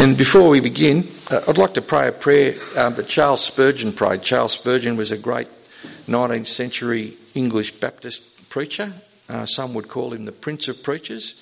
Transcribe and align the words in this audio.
And 0.00 0.16
before 0.16 0.48
we 0.48 0.60
begin, 0.60 1.06
uh, 1.30 1.42
I'd 1.46 1.58
like 1.58 1.74
to 1.74 1.82
pray 1.82 2.08
a 2.08 2.12
prayer 2.12 2.54
um, 2.74 2.94
that 2.94 3.06
Charles 3.06 3.44
Spurgeon 3.44 3.92
prayed. 3.92 4.22
Charles 4.22 4.52
Spurgeon 4.52 4.96
was 4.96 5.10
a 5.10 5.18
great 5.18 5.46
19th 6.08 6.46
century 6.46 7.18
English 7.34 7.78
Baptist 7.80 8.48
preacher. 8.48 8.94
Uh, 9.28 9.44
some 9.44 9.74
would 9.74 9.88
call 9.88 10.14
him 10.14 10.24
the 10.24 10.32
Prince 10.32 10.68
of 10.68 10.82
Preachers. 10.82 11.34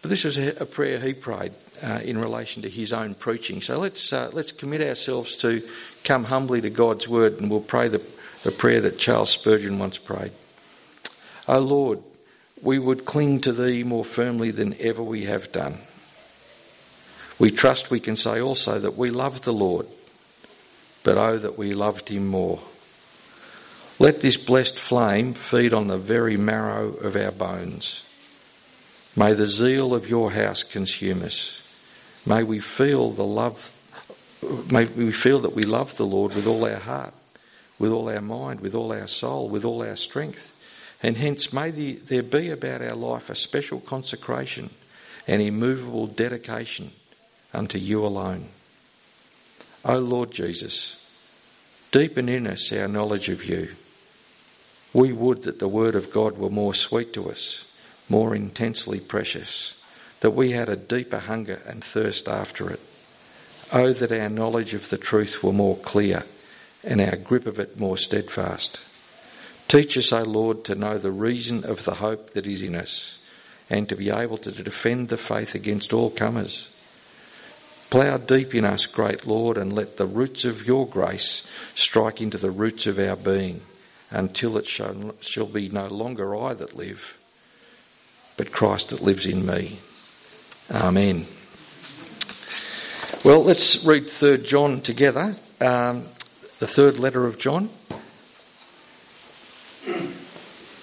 But 0.00 0.08
this 0.08 0.24
was 0.24 0.38
a, 0.38 0.56
a 0.56 0.64
prayer 0.64 0.98
he 0.98 1.12
prayed 1.12 1.52
uh, 1.82 2.00
in 2.02 2.16
relation 2.16 2.62
to 2.62 2.70
his 2.70 2.94
own 2.94 3.14
preaching. 3.14 3.60
So 3.60 3.78
let's, 3.78 4.10
uh, 4.10 4.30
let's 4.32 4.52
commit 4.52 4.80
ourselves 4.80 5.36
to 5.36 5.62
come 6.02 6.24
humbly 6.24 6.62
to 6.62 6.70
God's 6.70 7.06
Word 7.06 7.38
and 7.38 7.50
we'll 7.50 7.60
pray 7.60 7.88
the, 7.88 8.00
the 8.42 8.52
prayer 8.52 8.80
that 8.80 8.98
Charles 8.98 9.28
Spurgeon 9.28 9.78
once 9.78 9.98
prayed. 9.98 10.32
O 11.46 11.58
Lord, 11.58 12.02
we 12.62 12.78
would 12.78 13.04
cling 13.04 13.42
to 13.42 13.52
Thee 13.52 13.82
more 13.82 14.02
firmly 14.02 14.50
than 14.50 14.74
ever 14.80 15.02
we 15.02 15.26
have 15.26 15.52
done. 15.52 15.80
We 17.38 17.50
trust 17.52 17.90
we 17.90 18.00
can 18.00 18.16
say 18.16 18.40
also 18.40 18.80
that 18.80 18.96
we 18.96 19.10
love 19.10 19.42
the 19.42 19.52
Lord, 19.52 19.86
but 21.04 21.16
oh 21.16 21.38
that 21.38 21.56
we 21.56 21.72
loved 21.72 22.08
him 22.08 22.26
more. 22.26 22.60
Let 24.00 24.20
this 24.20 24.36
blessed 24.36 24.78
flame 24.78 25.34
feed 25.34 25.72
on 25.72 25.86
the 25.86 25.98
very 25.98 26.36
marrow 26.36 26.94
of 26.94 27.16
our 27.16 27.32
bones. 27.32 28.02
May 29.16 29.34
the 29.34 29.48
zeal 29.48 29.94
of 29.94 30.08
your 30.08 30.30
house 30.32 30.62
consume 30.62 31.22
us. 31.22 31.62
May 32.26 32.42
we 32.42 32.60
feel 32.60 33.10
the 33.10 33.24
love, 33.24 33.72
may 34.70 34.84
we 34.84 35.12
feel 35.12 35.40
that 35.40 35.54
we 35.54 35.64
love 35.64 35.96
the 35.96 36.06
Lord 36.06 36.34
with 36.34 36.46
all 36.46 36.64
our 36.64 36.76
heart, 36.76 37.14
with 37.78 37.90
all 37.90 38.08
our 38.08 38.20
mind, 38.20 38.60
with 38.60 38.74
all 38.74 38.92
our 38.92 39.08
soul, 39.08 39.48
with 39.48 39.64
all 39.64 39.82
our 39.82 39.96
strength. 39.96 40.52
And 41.02 41.16
hence 41.16 41.52
may 41.52 41.70
there 41.70 42.22
be 42.22 42.50
about 42.50 42.82
our 42.82 42.96
life 42.96 43.30
a 43.30 43.34
special 43.36 43.80
consecration 43.80 44.70
an 45.28 45.42
immovable 45.42 46.06
dedication 46.06 46.90
unto 47.52 47.78
you 47.78 48.04
alone. 48.04 48.48
O 49.84 49.98
Lord 49.98 50.30
Jesus, 50.30 50.96
deepen 51.92 52.28
in 52.28 52.46
us 52.46 52.72
our 52.72 52.88
knowledge 52.88 53.28
of 53.28 53.44
you. 53.44 53.70
We 54.92 55.12
would 55.12 55.42
that 55.42 55.58
the 55.58 55.68
word 55.68 55.94
of 55.94 56.12
God 56.12 56.38
were 56.38 56.50
more 56.50 56.74
sweet 56.74 57.12
to 57.14 57.30
us, 57.30 57.64
more 58.08 58.34
intensely 58.34 59.00
precious, 59.00 59.74
that 60.20 60.32
we 60.32 60.52
had 60.52 60.68
a 60.68 60.76
deeper 60.76 61.18
hunger 61.18 61.62
and 61.66 61.84
thirst 61.84 62.28
after 62.28 62.70
it. 62.70 62.80
Oh, 63.72 63.92
that 63.92 64.12
our 64.12 64.30
knowledge 64.30 64.74
of 64.74 64.88
the 64.88 64.98
truth 64.98 65.42
were 65.42 65.52
more 65.52 65.76
clear 65.76 66.24
and 66.82 67.00
our 67.00 67.16
grip 67.16 67.46
of 67.46 67.60
it 67.60 67.78
more 67.78 67.98
steadfast. 67.98 68.78
Teach 69.68 69.98
us, 69.98 70.12
O 70.12 70.22
Lord, 70.22 70.64
to 70.64 70.74
know 70.74 70.96
the 70.96 71.10
reason 71.10 71.64
of 71.64 71.84
the 71.84 71.96
hope 71.96 72.32
that 72.32 72.46
is 72.46 72.62
in 72.62 72.74
us 72.74 73.18
and 73.68 73.88
to 73.88 73.96
be 73.96 74.08
able 74.10 74.38
to 74.38 74.50
defend 74.50 75.08
the 75.08 75.18
faith 75.18 75.54
against 75.54 75.92
all 75.92 76.08
comers 76.08 76.68
Plough 77.90 78.18
deep 78.18 78.54
in 78.54 78.66
us, 78.66 78.84
great 78.84 79.26
Lord, 79.26 79.56
and 79.56 79.72
let 79.72 79.96
the 79.96 80.06
roots 80.06 80.44
of 80.44 80.66
your 80.66 80.86
grace 80.86 81.46
strike 81.74 82.20
into 82.20 82.36
the 82.36 82.50
roots 82.50 82.86
of 82.86 82.98
our 82.98 83.16
being 83.16 83.62
until 84.10 84.58
it 84.58 84.66
shall, 84.66 85.14
shall 85.20 85.46
be 85.46 85.68
no 85.70 85.86
longer 85.86 86.36
I 86.36 86.54
that 86.54 86.76
live, 86.76 87.16
but 88.36 88.52
Christ 88.52 88.90
that 88.90 89.02
lives 89.02 89.24
in 89.24 89.46
me. 89.46 89.78
Amen. 90.70 91.26
Well, 93.24 93.42
let's 93.42 93.84
read 93.84 94.04
3rd 94.04 94.44
John 94.44 94.80
together, 94.82 95.34
um, 95.60 96.06
the 96.58 96.66
third 96.66 96.98
letter 96.98 97.26
of 97.26 97.38
John. 97.38 97.70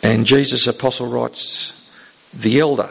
And 0.02 0.26
Jesus, 0.26 0.66
apostle, 0.66 1.08
writes, 1.08 1.72
The 2.34 2.60
elder 2.60 2.90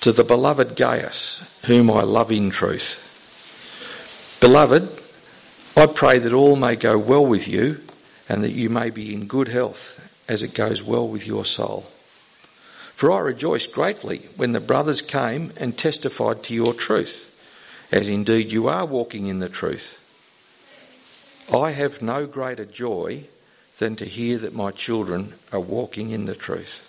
to 0.00 0.12
the 0.12 0.24
beloved 0.24 0.76
Gaius, 0.76 1.42
whom 1.64 1.90
I 1.90 2.02
love 2.02 2.32
in 2.32 2.50
truth. 2.50 3.04
Beloved, 4.40 4.88
I 5.76 5.86
pray 5.86 6.20
that 6.20 6.32
all 6.32 6.54
may 6.54 6.76
go 6.76 6.96
well 6.96 7.26
with 7.26 7.48
you 7.48 7.80
and 8.28 8.44
that 8.44 8.52
you 8.52 8.70
may 8.70 8.90
be 8.90 9.12
in 9.12 9.26
good 9.26 9.48
health 9.48 9.98
as 10.28 10.44
it 10.44 10.54
goes 10.54 10.80
well 10.80 11.08
with 11.08 11.26
your 11.26 11.44
soul. 11.44 11.86
For 12.94 13.10
I 13.10 13.18
rejoiced 13.18 13.72
greatly 13.72 14.28
when 14.36 14.52
the 14.52 14.60
brothers 14.60 15.02
came 15.02 15.52
and 15.56 15.76
testified 15.76 16.44
to 16.44 16.54
your 16.54 16.72
truth, 16.72 17.28
as 17.90 18.06
indeed 18.06 18.52
you 18.52 18.68
are 18.68 18.86
walking 18.86 19.26
in 19.26 19.40
the 19.40 19.48
truth. 19.48 19.98
I 21.52 21.72
have 21.72 22.00
no 22.00 22.24
greater 22.24 22.64
joy 22.64 23.24
than 23.80 23.96
to 23.96 24.04
hear 24.04 24.38
that 24.38 24.54
my 24.54 24.70
children 24.70 25.34
are 25.52 25.58
walking 25.58 26.10
in 26.10 26.26
the 26.26 26.36
truth. 26.36 26.84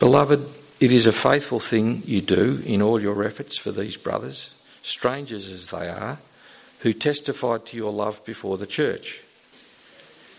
Beloved, 0.00 0.46
it 0.80 0.92
is 0.92 1.06
a 1.06 1.14
faithful 1.14 1.60
thing 1.60 2.02
you 2.04 2.20
do 2.20 2.62
in 2.66 2.82
all 2.82 3.00
your 3.00 3.24
efforts 3.24 3.56
for 3.56 3.72
these 3.72 3.96
brothers 3.96 4.50
strangers 4.86 5.48
as 5.48 5.66
they 5.66 5.88
are, 5.88 6.18
who 6.80 6.92
testified 6.92 7.66
to 7.66 7.76
your 7.76 7.92
love 7.92 8.24
before 8.24 8.56
the 8.56 8.66
church. 8.66 9.20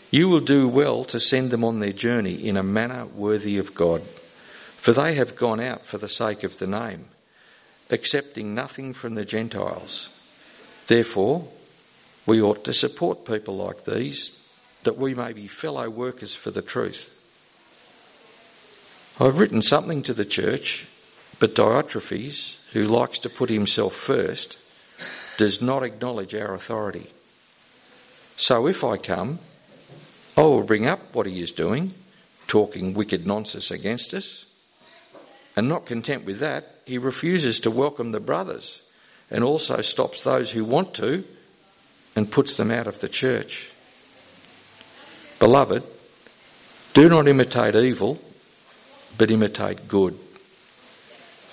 You 0.10 0.30
will 0.30 0.40
do 0.40 0.68
well 0.68 1.04
to 1.06 1.20
send 1.20 1.52
them 1.52 1.66
on 1.66 1.80
their 1.80 1.92
journey 1.92 2.48
in 2.48 2.56
a 2.56 2.64
manner 2.64 3.06
worthy 3.06 3.58
of 3.58 3.76
God, 3.76 4.02
for 4.02 4.94
they 4.94 5.16
have 5.16 5.36
gone 5.36 5.60
out 5.60 5.86
for 5.86 5.98
the 5.98 6.08
sake 6.08 6.44
of 6.44 6.60
the 6.60 6.68
name, 6.68 7.06
accepting 7.90 8.56
nothing 8.56 8.94
from 8.94 9.16
the 9.16 9.26
Gentiles. 9.26 10.10
Therefore, 10.88 11.46
we 12.26 12.42
ought 12.42 12.64
to 12.64 12.74
support 12.74 13.26
people 13.26 13.58
like 13.58 13.84
these, 13.84 14.38
that 14.84 14.98
we 14.98 15.14
may 15.14 15.34
be 15.34 15.48
fellow 15.48 15.90
workers 15.90 16.34
for 16.34 16.52
the 16.52 16.62
truth. 16.62 17.10
I've 19.20 19.40
written 19.40 19.62
something 19.62 20.04
to 20.04 20.14
the 20.14 20.26
church, 20.26 20.86
but 21.40 21.56
Diotrephes, 21.56 22.54
who 22.74 22.86
likes 22.86 23.20
to 23.20 23.30
put 23.30 23.50
himself 23.50 23.96
first, 23.96 24.58
does 25.38 25.62
not 25.62 25.84
acknowledge 25.84 26.34
our 26.34 26.54
authority. 26.54 27.08
So 28.38 28.68
if 28.68 28.84
I 28.84 28.98
come, 28.98 29.40
I 30.36 30.42
will 30.42 30.64
bring 30.64 30.86
up 30.86 31.14
what 31.14 31.26
he 31.26 31.42
is 31.42 31.52
doing, 31.52 31.94
talking 32.48 32.94
wicked 32.94 33.26
nonsense 33.26 33.72
against 33.72 34.14
us. 34.14 34.46
And 35.56 35.68
not 35.68 35.86
content 35.86 36.26
with 36.26 36.40
that, 36.40 36.76
he 36.86 36.98
refuses 36.98 37.60
to 37.62 37.72
welcome 37.72 38.12
the 38.12 38.20
brothers 38.20 38.80
and 39.32 39.44
also 39.44 39.82
stops 39.82 40.24
those 40.24 40.52
who 40.52 40.64
want 40.64 40.94
to 40.96 41.24
and 42.16 42.32
puts 42.32 42.58
them 42.58 42.72
out 42.72 42.88
of 42.88 43.00
the 43.00 43.10
church. 43.10 43.68
Beloved, 45.40 45.84
do 46.94 47.10
not 47.10 47.28
imitate 47.28 47.76
evil, 47.76 48.20
but 49.18 49.30
imitate 49.30 49.88
good. 49.88 50.18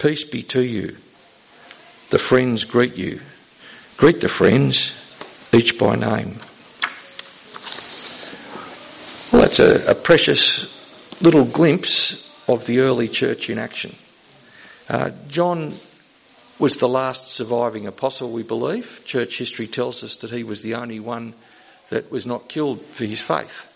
Peace 0.00 0.24
be 0.24 0.42
to 0.44 0.64
you. 0.64 0.96
The 2.08 2.18
friends 2.18 2.64
greet 2.64 2.96
you. 2.96 3.20
Greet 3.98 4.22
the 4.22 4.30
friends, 4.30 4.94
each 5.52 5.78
by 5.78 5.94
name. 5.94 6.38
Well, 9.30 9.42
that's 9.42 9.58
a, 9.58 9.90
a 9.90 9.94
precious 9.94 11.20
little 11.20 11.44
glimpse 11.44 12.26
of 12.48 12.64
the 12.64 12.80
early 12.80 13.08
church 13.08 13.50
in 13.50 13.58
action. 13.58 13.94
Uh, 14.88 15.10
John 15.28 15.74
was 16.58 16.78
the 16.78 16.88
last 16.88 17.28
surviving 17.28 17.86
apostle, 17.86 18.32
we 18.32 18.42
believe. 18.42 19.02
Church 19.04 19.36
history 19.36 19.66
tells 19.66 20.02
us 20.02 20.16
that 20.16 20.30
he 20.30 20.44
was 20.44 20.62
the 20.62 20.76
only 20.76 20.98
one 20.98 21.34
that 21.90 22.10
was 22.10 22.24
not 22.24 22.48
killed 22.48 22.80
for 22.86 23.04
his 23.04 23.20
faith. 23.20 23.69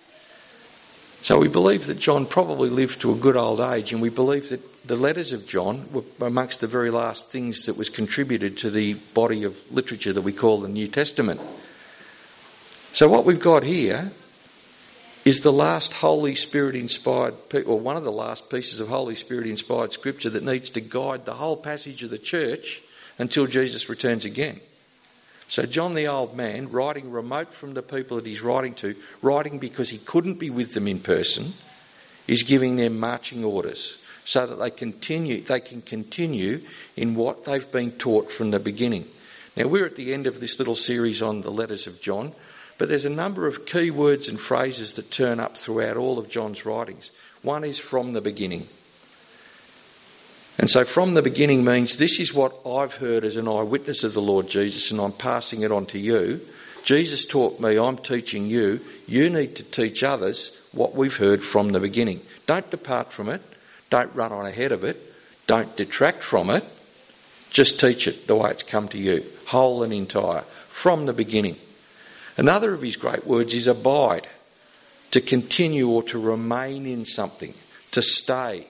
So 1.25 1.38
we 1.38 1.49
believe 1.49 1.87
that 1.87 1.99
John 1.99 2.26
probably 2.26 2.69
lived 2.69 3.00
to 3.00 3.11
a 3.11 3.17
good 3.17 3.35
old 3.35 3.59
age, 3.59 3.94
and 3.94 4.03
we 4.03 4.11
believe 4.11 4.50
that 4.50 4.87
the 4.87 4.94
letters 4.94 5.32
of 5.32 5.47
John 5.47 5.88
were 5.91 6.03
amongst 6.21 6.61
the 6.61 6.67
very 6.67 6.91
last 6.91 7.31
things 7.31 7.65
that 7.65 7.79
was 7.79 7.88
contributed 7.88 8.59
to 8.59 8.69
the 8.69 8.93
body 9.15 9.44
of 9.44 9.59
literature 9.73 10.12
that 10.12 10.21
we 10.21 10.35
call 10.35 10.61
the 10.61 10.69
New 10.69 10.87
Testament. 10.87 11.41
So 12.93 13.09
what 13.09 13.25
we've 13.25 13.41
got 13.41 13.62
here 13.62 14.12
is 15.25 15.41
the 15.41 15.50
last 15.50 15.94
Holy 15.94 16.35
Spirit 16.35 16.75
inspired, 16.75 17.32
or 17.65 17.81
one 17.81 17.97
of 17.97 18.05
the 18.05 18.12
last 18.12 18.50
pieces 18.50 18.79
of 18.79 18.88
Holy 18.88 19.15
Spirit 19.15 19.47
inspired 19.47 19.94
scripture 19.94 20.29
that 20.29 20.44
needs 20.44 20.69
to 20.69 20.82
guide 20.82 21.25
the 21.25 21.32
whole 21.32 21.56
passage 21.56 22.03
of 22.03 22.11
the 22.11 22.19
church 22.19 22.82
until 23.19 23.47
Jesus 23.47 23.88
returns 23.88 24.27
again. 24.27 24.61
So 25.49 25.64
John 25.64 25.94
the 25.94 26.08
old 26.08 26.37
man, 26.37 26.70
writing 26.70 27.11
remote 27.11 27.55
from 27.55 27.75
the 27.75 27.82
people 27.82 28.17
that 28.17 28.26
he's 28.26 28.43
writing 28.43 28.75
to, 28.75 28.96
writing 29.23 29.58
because 29.58 29.91
he 29.91 29.99
couldn't 29.99 30.38
be 30.38 30.50
with 30.50 30.75
them 30.75 30.88
in 30.88 31.00
person, 31.00 31.52
is 32.26 32.43
giving 32.43 32.76
them 32.76 32.99
marching 32.99 33.44
orders 33.44 33.96
so 34.25 34.46
that 34.46 34.56
they 34.56 34.70
continue 34.70 35.43
they 35.43 35.61
can 35.61 35.82
continue 35.82 36.62
in 36.96 37.14
what 37.14 37.44
they've 37.44 37.70
been 37.70 37.93
taught 37.93 38.31
from 38.31 38.50
the 38.50 38.58
beginning. 38.58 39.06
Now 39.56 39.67
we're 39.67 39.87
at 39.87 39.96
the 39.96 40.14
end 40.14 40.26
of 40.26 40.41
this 40.41 40.58
little 40.58 40.75
series 40.75 41.23
on 41.23 41.43
the 41.43 41.50
letters 41.50 41.87
of 41.87 42.00
John, 42.00 42.32
but 42.79 42.88
there's 42.88 43.05
a 43.05 43.11
number 43.11 43.46
of 43.46 43.67
key 43.67 43.91
words 43.91 44.29
and 44.29 44.41
phrases 44.41 44.94
that 44.94 45.11
turn 45.11 45.41
up 45.41 45.56
throughout 45.56 45.96
all 45.96 46.19
of 46.19 46.29
John's 46.29 46.64
writings. 46.64 47.11
One 47.43 47.64
is 47.64 47.79
from 47.79 48.14
the 48.14 48.23
beginning. 48.23 48.67
And 50.59 50.71
so 50.71 50.85
from 50.85 51.15
the 51.15 51.23
beginning 51.23 51.65
means 51.65 51.97
this 51.97 52.21
is 52.21 52.33
what 52.33 52.55
I've 52.67 52.95
heard 52.95 53.25
as 53.25 53.37
an 53.37 53.49
eyewitness 53.49 54.05
of 54.05 54.15
the 54.15 54.23
Lord 54.23 54.49
Jesus 54.49 54.91
and 54.91 55.01
I'm 55.01 55.12
passing 55.12 55.62
it 55.62 55.73
on 55.73 55.87
to 55.87 55.99
you. 55.99 56.41
Jesus 56.85 57.25
taught 57.25 57.59
me, 57.61 57.79
I'm 57.79 57.97
teaching 57.97 58.47
you. 58.47 58.81
You 59.06 59.31
need 59.31 59.56
to 59.56 59.62
teach 59.62 60.03
others 60.03 60.56
what 60.73 60.95
we've 60.95 61.17
heard 61.17 61.43
from 61.43 61.73
the 61.73 61.81
beginning. 61.81 62.21
Don't 62.47 62.71
depart 62.71 63.12
from 63.12 63.29
it. 63.31 63.43
Don't 63.91 64.15
run 64.15 64.33
on 64.33 64.47
ahead 64.47 64.73
of 64.73 64.85
it. 64.85 65.01
Don't 65.47 65.75
detract 65.77 66.23
from 66.23 66.51
it. 66.51 66.65
Just 67.51 67.79
teach 67.79 68.06
it 68.06 68.27
the 68.27 68.35
way 68.35 68.51
it's 68.51 68.62
come 68.62 68.89
to 68.89 68.99
you, 68.99 69.25
whole 69.47 69.83
and 69.83 69.93
entire, 69.93 70.43
from 70.69 71.06
the 71.06 71.12
beginning. 71.12 71.56
Another 72.37 72.75
of 72.75 72.83
his 72.83 72.97
great 72.97 73.27
words 73.27 73.55
is 73.55 73.67
abide, 73.67 74.27
to 75.12 75.21
continue 75.21 75.89
or 75.89 76.03
to 76.03 76.19
remain 76.19 76.87
in 76.87 77.05
something, 77.05 77.55
to 77.93 78.03
stay. 78.03 78.67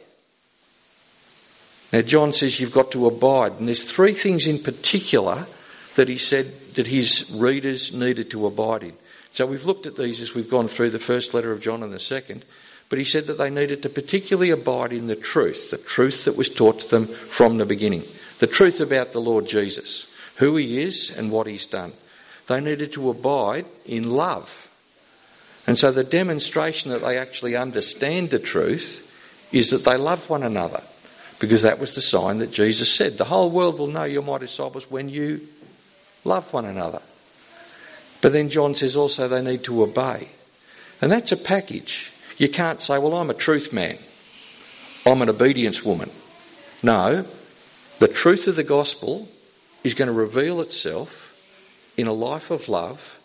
Now, 1.94 2.02
John 2.02 2.32
says 2.32 2.58
you've 2.58 2.72
got 2.72 2.90
to 2.90 3.06
abide, 3.06 3.52
and 3.52 3.68
there's 3.68 3.88
three 3.88 4.14
things 4.14 4.48
in 4.48 4.58
particular 4.58 5.46
that 5.94 6.08
he 6.08 6.18
said 6.18 6.52
that 6.74 6.88
his 6.88 7.30
readers 7.32 7.92
needed 7.92 8.32
to 8.32 8.48
abide 8.48 8.82
in. 8.82 8.94
So 9.32 9.46
we've 9.46 9.64
looked 9.64 9.86
at 9.86 9.96
these 9.96 10.20
as 10.20 10.34
we've 10.34 10.50
gone 10.50 10.66
through 10.66 10.90
the 10.90 10.98
first 10.98 11.34
letter 11.34 11.52
of 11.52 11.60
John 11.60 11.84
and 11.84 11.92
the 11.92 12.00
second, 12.00 12.44
but 12.88 12.98
he 12.98 13.04
said 13.04 13.28
that 13.28 13.38
they 13.38 13.48
needed 13.48 13.84
to 13.84 13.88
particularly 13.88 14.50
abide 14.50 14.92
in 14.92 15.06
the 15.06 15.14
truth, 15.14 15.70
the 15.70 15.78
truth 15.78 16.24
that 16.24 16.34
was 16.34 16.48
taught 16.48 16.80
to 16.80 16.88
them 16.88 17.06
from 17.06 17.58
the 17.58 17.64
beginning, 17.64 18.02
the 18.40 18.48
truth 18.48 18.80
about 18.80 19.12
the 19.12 19.20
Lord 19.20 19.46
Jesus, 19.46 20.08
who 20.38 20.56
he 20.56 20.82
is 20.82 21.10
and 21.16 21.30
what 21.30 21.46
he's 21.46 21.66
done. 21.66 21.92
They 22.48 22.60
needed 22.60 22.92
to 22.94 23.08
abide 23.08 23.66
in 23.86 24.10
love. 24.10 24.68
And 25.68 25.78
so 25.78 25.92
the 25.92 26.02
demonstration 26.02 26.90
that 26.90 27.02
they 27.02 27.18
actually 27.18 27.54
understand 27.54 28.30
the 28.30 28.40
truth 28.40 29.48
is 29.52 29.70
that 29.70 29.84
they 29.84 29.96
love 29.96 30.28
one 30.28 30.42
another 30.42 30.82
because 31.44 31.62
that 31.62 31.78
was 31.78 31.94
the 31.94 32.02
sign 32.02 32.38
that 32.38 32.50
Jesus 32.50 32.92
said. 32.92 33.18
The 33.18 33.24
whole 33.24 33.50
world 33.50 33.78
will 33.78 33.86
know 33.86 34.04
you're 34.04 34.22
my 34.22 34.38
disciples 34.38 34.90
when 34.90 35.08
you 35.08 35.46
love 36.24 36.52
one 36.52 36.64
another. 36.64 37.02
But 38.20 38.32
then 38.32 38.48
John 38.48 38.74
says 38.74 38.96
also 38.96 39.28
they 39.28 39.42
need 39.42 39.64
to 39.64 39.82
obey. 39.82 40.28
And 41.02 41.12
that's 41.12 41.32
a 41.32 41.36
package. 41.36 42.10
You 42.38 42.48
can't 42.48 42.80
say, 42.80 42.98
well, 42.98 43.14
I'm 43.16 43.30
a 43.30 43.34
truth 43.34 43.72
man. 43.72 43.98
I'm 45.04 45.20
an 45.20 45.28
obedience 45.28 45.84
woman. 45.84 46.10
No, 46.82 47.24
the 47.98 48.08
truth 48.08 48.48
of 48.48 48.56
the 48.56 48.64
gospel 48.64 49.28
is 49.82 49.94
going 49.94 50.08
to 50.08 50.14
reveal 50.14 50.60
itself 50.60 51.34
in 51.96 52.06
a 52.06 52.12
life 52.12 52.50
of 52.50 52.68
love 52.68 53.18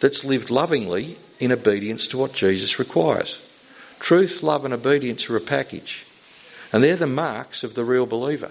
that's 0.00 0.24
lived 0.24 0.50
lovingly 0.50 1.16
in 1.38 1.52
obedience 1.52 2.08
to 2.08 2.18
what 2.18 2.32
Jesus 2.32 2.78
requires. 2.78 3.38
Truth, 4.00 4.42
love, 4.42 4.64
and 4.64 4.74
obedience 4.74 5.30
are 5.30 5.36
a 5.36 5.40
package. 5.40 6.04
And 6.72 6.84
they're 6.84 6.96
the 6.96 7.06
marks 7.06 7.64
of 7.64 7.74
the 7.74 7.84
real 7.84 8.06
believer. 8.06 8.50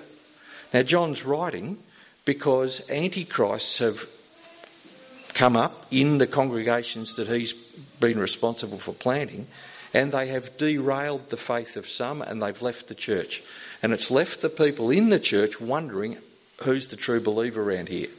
Now, 0.73 0.83
John's 0.83 1.23
writing 1.25 1.77
because 2.25 2.81
antichrists 2.89 3.79
have 3.79 4.07
come 5.33 5.55
up 5.55 5.71
in 5.89 6.17
the 6.17 6.27
congregations 6.27 7.15
that 7.15 7.27
he's 7.27 7.53
been 7.53 8.19
responsible 8.19 8.77
for 8.77 8.93
planting, 8.93 9.47
and 9.93 10.11
they 10.11 10.27
have 10.27 10.57
derailed 10.57 11.29
the 11.29 11.37
faith 11.37 11.77
of 11.77 11.87
some 11.87 12.21
and 12.21 12.41
they've 12.41 12.61
left 12.61 12.87
the 12.87 12.95
church. 12.95 13.41
And 13.81 13.93
it's 13.93 14.11
left 14.11 14.41
the 14.41 14.49
people 14.49 14.91
in 14.91 15.09
the 15.09 15.19
church 15.19 15.59
wondering 15.59 16.17
who's 16.63 16.87
the 16.87 16.97
true 16.97 17.21
believer 17.21 17.61
around 17.61 17.89
here. 17.89 18.09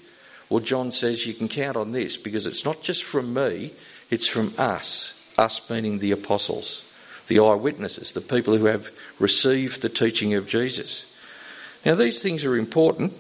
Well, 0.49 0.61
John 0.61 0.91
says 0.91 1.27
you 1.27 1.35
can 1.35 1.49
count 1.49 1.77
on 1.77 1.93
this 1.93 2.17
because 2.17 2.47
it's 2.47 2.65
not 2.65 2.83
just 2.83 3.05
from 3.05 3.33
me, 3.33 3.73
it's 4.11 4.27
from 4.27 4.53
us, 4.59 5.15
us 5.39 5.69
meaning 5.71 5.99
the 5.99 6.11
apostles, 6.11 6.83
the 7.31 7.39
eyewitnesses, 7.39 8.11
the 8.11 8.21
people 8.21 8.57
who 8.57 8.65
have 8.65 8.91
received 9.21 9.81
the 9.81 9.89
teaching 9.89 10.35
of 10.35 10.49
Jesus. 10.49 11.05
Now, 11.87 11.95
these 11.95 12.21
things 12.21 12.45
are 12.45 12.57
important 12.57 13.13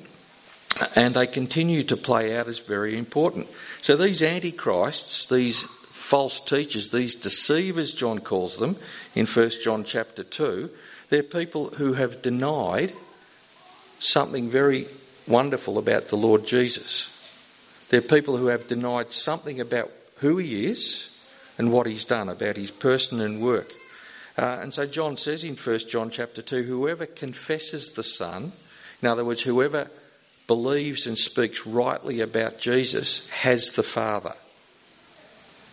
and 0.96 1.14
they 1.14 1.28
continue 1.28 1.84
to 1.84 1.96
play 1.96 2.36
out 2.36 2.48
as 2.48 2.58
very 2.58 2.98
important. 2.98 3.46
So 3.82 3.94
these 3.94 4.20
antichrists, 4.20 5.28
these 5.28 5.62
false 5.62 6.40
teachers, 6.40 6.88
these 6.88 7.14
deceivers, 7.14 7.94
John 7.94 8.18
calls 8.18 8.56
them 8.56 8.76
in 9.14 9.26
1 9.26 9.50
John 9.62 9.84
chapter 9.84 10.24
2, 10.24 10.68
they're 11.08 11.22
people 11.22 11.70
who 11.70 11.92
have 11.92 12.20
denied 12.20 12.92
something 14.00 14.50
very 14.50 14.88
wonderful 15.28 15.78
about 15.78 16.08
the 16.08 16.16
Lord 16.16 16.46
Jesus. 16.46 17.08
They're 17.90 18.02
people 18.02 18.36
who 18.36 18.46
have 18.46 18.66
denied 18.66 19.12
something 19.12 19.60
about 19.60 19.92
who 20.16 20.38
he 20.38 20.66
is 20.66 21.08
and 21.58 21.72
what 21.72 21.86
he's 21.86 22.04
done, 22.04 22.28
about 22.28 22.56
his 22.56 22.72
person 22.72 23.20
and 23.20 23.40
work. 23.40 23.72
Uh, 24.37 24.59
and 24.62 24.73
so 24.73 24.87
John 24.87 25.17
says 25.17 25.44
in 25.44 25.56
1 25.56 25.79
John 25.91 26.11
chapter 26.11 26.43
2, 26.43 26.62
whoever 26.62 27.06
confesses 27.06 27.91
the 27.91 28.03
Son, 28.03 28.53
in 29.03 29.09
other 29.09 29.25
words, 29.25 29.43
whoever 29.43 29.91
believes 30.47 31.06
and 31.06 31.17
speaks 31.17 31.67
rightly 31.67 32.21
about 32.21 32.59
Jesus 32.59 33.29
has 33.31 33.69
the 33.71 33.82
Father. 33.82 34.35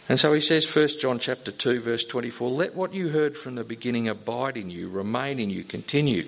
And 0.10 0.20
so 0.20 0.32
he 0.32 0.42
says, 0.42 0.74
1 0.74 0.88
John 1.02 1.20
chapter 1.20 1.52
2 1.52 1.82
verse 1.82 2.06
24, 2.06 2.50
let 2.50 2.76
what 2.76 2.94
you 2.94 3.10
heard 3.10 3.38
from 3.38 3.56
the 3.56 3.64
beginning 3.64 4.08
abide 4.08 4.56
in 4.56 4.70
you, 4.70 4.88
remain 4.88 5.40
in 5.40 5.50
you, 5.50 5.64
continue. 5.64 6.28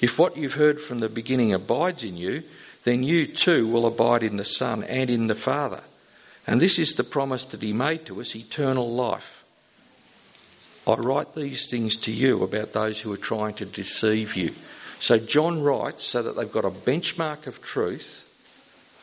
If 0.00 0.18
what 0.18 0.36
you've 0.36 0.54
heard 0.54 0.80
from 0.80 0.98
the 0.98 1.08
beginning 1.08 1.52
abides 1.52 2.02
in 2.02 2.16
you, 2.16 2.42
then 2.84 3.02
you 3.02 3.26
too 3.26 3.68
will 3.68 3.86
abide 3.86 4.22
in 4.22 4.36
the 4.36 4.44
Son 4.44 4.82
and 4.82 5.10
in 5.10 5.28
the 5.28 5.34
Father. 5.34 5.82
And 6.46 6.60
this 6.60 6.78
is 6.78 6.94
the 6.94 7.04
promise 7.04 7.44
that 7.46 7.62
he 7.62 7.72
made 7.72 8.06
to 8.06 8.20
us, 8.20 8.34
eternal 8.34 8.90
life. 8.90 9.39
I 10.86 10.94
write 10.94 11.34
these 11.34 11.66
things 11.66 11.96
to 11.98 12.12
you 12.12 12.42
about 12.42 12.72
those 12.72 13.00
who 13.00 13.12
are 13.12 13.18
trying 13.18 13.54
to 13.54 13.66
deceive 13.66 14.34
you. 14.34 14.54
So 14.98 15.18
John 15.18 15.62
writes 15.62 16.04
so 16.04 16.22
that 16.22 16.36
they've 16.36 16.50
got 16.50 16.64
a 16.64 16.70
benchmark 16.70 17.46
of 17.46 17.62
truth 17.62 18.24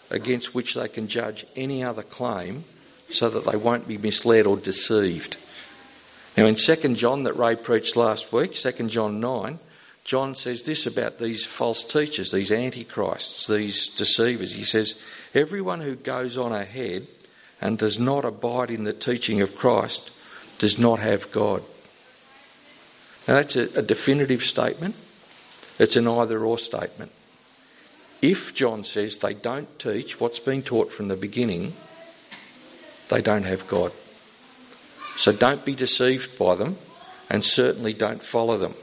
against 0.10 0.56
which 0.56 0.76
they 0.76 0.88
can 0.88 1.08
judge 1.08 1.46
any 1.56 1.84
other 1.84 2.04
claim 2.04 2.64
so 3.10 3.30
that 3.30 3.46
they 3.46 3.58
won't 3.58 3.88
be 3.88 3.98
misled 3.98 4.46
or 4.46 4.58
deceived. 4.58 5.38
Now 6.36 6.46
in 6.46 6.56
2 6.56 6.76
John 6.96 7.24
that 7.24 7.34
Ray 7.34 7.56
preached 7.56 7.96
last 7.96 8.32
week, 8.32 8.54
2 8.54 8.72
John 8.90 9.20
9, 9.20 9.60
John 10.04 10.36
says 10.36 10.64
this 10.64 10.86
about 10.86 11.20
these 11.20 11.46
false 11.46 11.84
teachers, 11.84 12.32
these 12.32 12.52
antichrists, 12.52 13.48
these 13.48 13.90
deceivers. 13.90 14.54
He 14.54 14.64
says, 14.64 14.98
everyone 15.34 15.82
who 15.82 15.96
goes 15.96 16.38
on 16.38 16.54
ahead 16.54 17.08
and 17.60 17.78
does 17.78 18.00
not 18.00 18.24
abide 18.24 18.72
in 18.72 18.84
the 18.84 18.94
teaching 18.94 19.42
of 19.42 19.56
Christ 19.56 20.12
does 20.60 20.78
not 20.78 21.00
have 21.00 21.32
God. 21.32 21.64
Now 23.28 23.36
that's 23.36 23.56
a, 23.56 23.80
a 23.80 23.82
definitive 23.82 24.44
statement. 24.44 24.96
It's 25.80 25.96
an 25.96 26.08
either 26.08 26.44
or 26.44 26.58
statement. 26.58 27.12
If 28.22 28.56
John 28.56 28.84
says 28.84 29.18
they 29.18 29.36
don't 29.36 29.80
teach 29.80 30.20
what's 30.20 30.40
been 30.40 30.64
taught 30.64 30.92
from 30.92 31.08
the 31.08 31.16
beginning, 31.16 31.74
they 33.10 33.22
don't 33.22 33.44
have 33.44 33.68
God. 33.68 33.92
So 35.18 35.32
don't 35.32 35.64
be 35.64 35.76
deceived 35.76 36.38
by 36.38 36.56
them 36.56 36.78
and 37.30 37.44
certainly 37.44 37.94
don't 37.94 38.24
follow 38.24 38.58
them. 38.58 38.74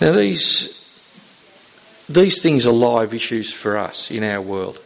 Now 0.00 0.12
these, 0.12 0.74
these 2.08 2.40
things 2.40 2.66
are 2.66 2.72
live 2.72 3.14
issues 3.14 3.52
for 3.52 3.76
us 3.76 4.10
in 4.10 4.22
our 4.22 4.40
world. 4.40 4.78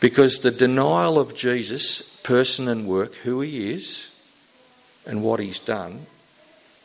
Because 0.00 0.40
the 0.40 0.50
denial 0.50 1.18
of 1.18 1.36
Jesus, 1.36 2.11
person 2.22 2.68
and 2.68 2.86
work, 2.86 3.14
who 3.16 3.40
he 3.40 3.72
is 3.72 4.08
and 5.06 5.22
what 5.22 5.40
he's 5.40 5.58
done, 5.58 6.06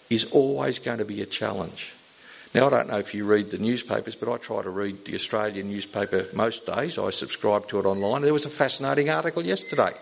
is 0.09 0.25
always 0.25 0.79
going 0.79 0.97
to 0.99 1.05
be 1.05 1.21
a 1.21 1.25
challenge. 1.25 1.93
Now, 2.53 2.67
I 2.67 2.69
don't 2.69 2.87
know 2.89 2.97
if 2.97 3.13
you 3.13 3.25
read 3.25 3.51
the 3.51 3.57
newspapers, 3.57 4.15
but 4.15 4.31
I 4.31 4.37
try 4.37 4.63
to 4.63 4.69
read 4.69 5.05
the 5.05 5.15
Australian 5.15 5.69
newspaper 5.69 6.25
most 6.33 6.65
days. 6.65 6.97
I 6.97 7.09
subscribe 7.11 7.67
to 7.69 7.79
it 7.79 7.85
online. 7.85 8.21
There 8.21 8.33
was 8.33 8.45
a 8.45 8.49
fascinating 8.49 9.09
article 9.09 9.45
yesterday. 9.45 9.93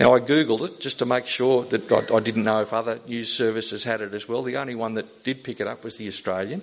Now, 0.00 0.14
I 0.14 0.20
googled 0.20 0.66
it 0.66 0.80
just 0.80 0.98
to 0.98 1.06
make 1.06 1.26
sure 1.26 1.64
that 1.64 1.92
I, 1.92 2.16
I 2.16 2.20
didn't 2.20 2.44
know 2.44 2.62
if 2.62 2.72
other 2.72 2.98
news 3.06 3.32
services 3.32 3.84
had 3.84 4.00
it 4.00 4.14
as 4.14 4.26
well. 4.26 4.42
The 4.42 4.56
only 4.56 4.74
one 4.74 4.94
that 4.94 5.22
did 5.22 5.44
pick 5.44 5.60
it 5.60 5.68
up 5.68 5.84
was 5.84 5.96
the 5.96 6.08
Australian. 6.08 6.62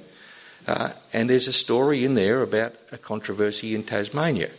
Uh, 0.67 0.91
and 1.13 1.29
there's 1.29 1.47
a 1.47 1.53
story 1.53 2.03
in 2.03 2.15
there 2.15 2.41
about 2.41 2.75
a 2.91 2.97
controversy 2.97 3.73
in 3.73 3.83
Tasmania. 3.83 4.49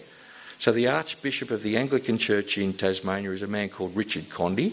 So 0.63 0.71
the 0.71 0.87
Archbishop 0.87 1.51
of 1.51 1.65
the 1.65 1.77
Anglican 1.77 2.19
Church 2.19 2.57
in 2.57 2.73
Tasmania 2.73 3.33
is 3.33 3.43
a 3.43 3.49
man 3.49 3.69
called 3.69 3.97
Richard 3.97 4.29
Condie. 4.29 4.73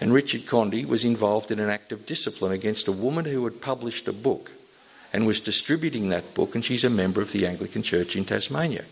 And 0.00 0.12
Richard 0.12 0.46
Condie 0.46 0.86
was 0.86 1.02
involved 1.02 1.50
in 1.50 1.58
an 1.58 1.68
act 1.68 1.90
of 1.90 2.06
discipline 2.06 2.52
against 2.52 2.86
a 2.86 2.92
woman 2.92 3.24
who 3.24 3.42
had 3.42 3.60
published 3.60 4.06
a 4.06 4.12
book 4.12 4.52
and 5.12 5.26
was 5.26 5.40
distributing 5.40 6.10
that 6.10 6.34
book, 6.34 6.54
and 6.54 6.64
she's 6.64 6.84
a 6.84 6.90
member 6.90 7.20
of 7.20 7.32
the 7.32 7.44
Anglican 7.44 7.82
Church 7.82 8.14
in 8.14 8.24
Tasmania. 8.24 8.84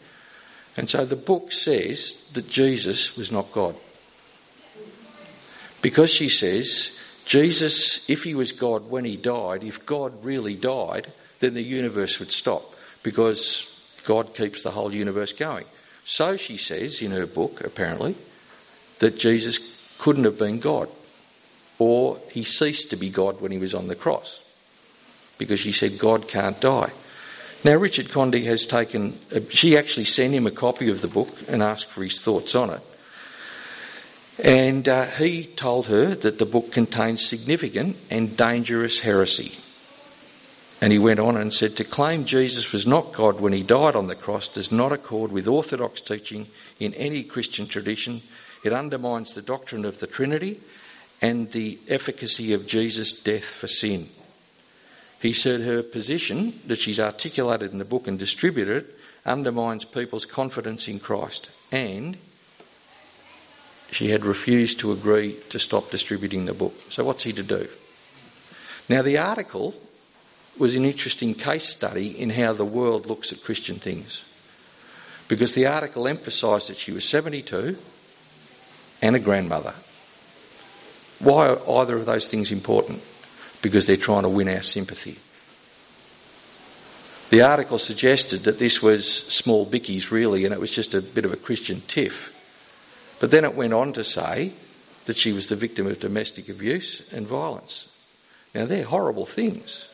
And 0.76 0.90
so 0.90 1.04
the 1.04 1.14
book 1.14 1.52
says 1.52 2.20
that 2.32 2.50
Jesus 2.50 3.16
was 3.16 3.30
not 3.30 3.52
God. 3.52 3.76
Because 5.82 6.10
she 6.10 6.28
says 6.28 6.98
Jesus, 7.26 8.10
if 8.10 8.24
he 8.24 8.34
was 8.34 8.50
God 8.50 8.90
when 8.90 9.04
he 9.04 9.16
died, 9.16 9.62
if 9.62 9.86
God 9.86 10.24
really 10.24 10.56
died, 10.56 11.12
then 11.38 11.54
the 11.54 11.62
universe 11.62 12.18
would 12.18 12.32
stop 12.32 12.74
because 13.04 13.80
God 14.04 14.34
keeps 14.34 14.64
the 14.64 14.72
whole 14.72 14.92
universe 14.92 15.32
going. 15.32 15.66
So 16.04 16.36
she 16.36 16.56
says 16.56 17.00
in 17.02 17.10
her 17.12 17.26
book, 17.26 17.62
apparently, 17.64 18.14
that 18.98 19.18
Jesus 19.18 19.58
couldn't 19.98 20.24
have 20.24 20.38
been 20.38 20.60
God 20.60 20.88
or 21.78 22.18
he 22.30 22.44
ceased 22.44 22.90
to 22.90 22.96
be 22.96 23.10
God 23.10 23.40
when 23.40 23.52
he 23.52 23.58
was 23.58 23.74
on 23.74 23.88
the 23.88 23.96
cross 23.96 24.40
because 25.38 25.60
she 25.60 25.72
said 25.72 25.98
God 25.98 26.28
can't 26.28 26.60
die. 26.60 26.92
Now, 27.64 27.76
Richard 27.76 28.08
Condie 28.08 28.44
has 28.44 28.66
taken, 28.66 29.18
she 29.48 29.76
actually 29.76 30.04
sent 30.04 30.34
him 30.34 30.46
a 30.46 30.50
copy 30.50 30.90
of 30.90 31.00
the 31.00 31.08
book 31.08 31.30
and 31.48 31.62
asked 31.62 31.86
for 31.86 32.04
his 32.04 32.20
thoughts 32.20 32.54
on 32.54 32.70
it. 32.70 32.80
And 34.42 34.86
uh, 34.86 35.06
he 35.06 35.44
told 35.44 35.86
her 35.86 36.14
that 36.14 36.38
the 36.38 36.44
book 36.44 36.72
contains 36.72 37.24
significant 37.26 37.96
and 38.10 38.36
dangerous 38.36 38.98
heresy. 38.98 39.56
And 40.84 40.92
he 40.92 40.98
went 40.98 41.18
on 41.18 41.38
and 41.38 41.50
said, 41.50 41.78
To 41.78 41.84
claim 41.84 42.26
Jesus 42.26 42.70
was 42.70 42.86
not 42.86 43.14
God 43.14 43.40
when 43.40 43.54
he 43.54 43.62
died 43.62 43.96
on 43.96 44.06
the 44.06 44.14
cross 44.14 44.48
does 44.48 44.70
not 44.70 44.92
accord 44.92 45.32
with 45.32 45.48
orthodox 45.48 46.02
teaching 46.02 46.46
in 46.78 46.92
any 46.92 47.22
Christian 47.22 47.66
tradition. 47.66 48.20
It 48.62 48.74
undermines 48.74 49.32
the 49.32 49.40
doctrine 49.40 49.86
of 49.86 49.98
the 49.98 50.06
Trinity 50.06 50.60
and 51.22 51.50
the 51.52 51.78
efficacy 51.88 52.52
of 52.52 52.66
Jesus' 52.66 53.14
death 53.14 53.44
for 53.44 53.66
sin. 53.66 54.10
He 55.22 55.32
said 55.32 55.62
her 55.62 55.82
position 55.82 56.60
that 56.66 56.80
she's 56.80 57.00
articulated 57.00 57.72
in 57.72 57.78
the 57.78 57.86
book 57.86 58.06
and 58.06 58.18
distributed 58.18 58.84
it 58.84 58.94
undermines 59.24 59.86
people's 59.86 60.26
confidence 60.26 60.86
in 60.86 61.00
Christ 61.00 61.48
and 61.72 62.18
she 63.90 64.10
had 64.10 64.26
refused 64.26 64.80
to 64.80 64.92
agree 64.92 65.38
to 65.48 65.58
stop 65.58 65.90
distributing 65.90 66.44
the 66.44 66.52
book. 66.52 66.78
So 66.78 67.04
what's 67.04 67.22
he 67.22 67.32
to 67.32 67.42
do? 67.42 67.68
Now 68.90 69.00
the 69.00 69.16
article 69.16 69.74
was 70.58 70.76
an 70.76 70.84
interesting 70.84 71.34
case 71.34 71.68
study 71.68 72.18
in 72.18 72.30
how 72.30 72.52
the 72.52 72.64
world 72.64 73.06
looks 73.06 73.32
at 73.32 73.42
Christian 73.42 73.76
things. 73.76 74.24
Because 75.28 75.54
the 75.54 75.66
article 75.66 76.06
emphasised 76.06 76.68
that 76.68 76.76
she 76.76 76.92
was 76.92 77.08
72 77.08 77.76
and 79.02 79.16
a 79.16 79.20
grandmother. 79.20 79.74
Why 81.18 81.48
are 81.48 81.80
either 81.80 81.96
of 81.96 82.06
those 82.06 82.28
things 82.28 82.52
important? 82.52 83.02
Because 83.62 83.86
they're 83.86 83.96
trying 83.96 84.24
to 84.24 84.28
win 84.28 84.48
our 84.48 84.62
sympathy. 84.62 85.18
The 87.30 87.42
article 87.42 87.78
suggested 87.78 88.44
that 88.44 88.58
this 88.58 88.82
was 88.82 89.10
small 89.10 89.66
bickies 89.66 90.10
really 90.10 90.44
and 90.44 90.52
it 90.52 90.60
was 90.60 90.70
just 90.70 90.94
a 90.94 91.00
bit 91.00 91.24
of 91.24 91.32
a 91.32 91.36
Christian 91.36 91.82
tiff. 91.88 92.30
But 93.20 93.30
then 93.30 93.44
it 93.44 93.54
went 93.54 93.72
on 93.72 93.94
to 93.94 94.04
say 94.04 94.52
that 95.06 95.16
she 95.16 95.32
was 95.32 95.48
the 95.48 95.56
victim 95.56 95.86
of 95.86 96.00
domestic 96.00 96.48
abuse 96.48 97.02
and 97.10 97.26
violence. 97.26 97.88
Now 98.54 98.66
they're 98.66 98.84
horrible 98.84 99.26
things. 99.26 99.88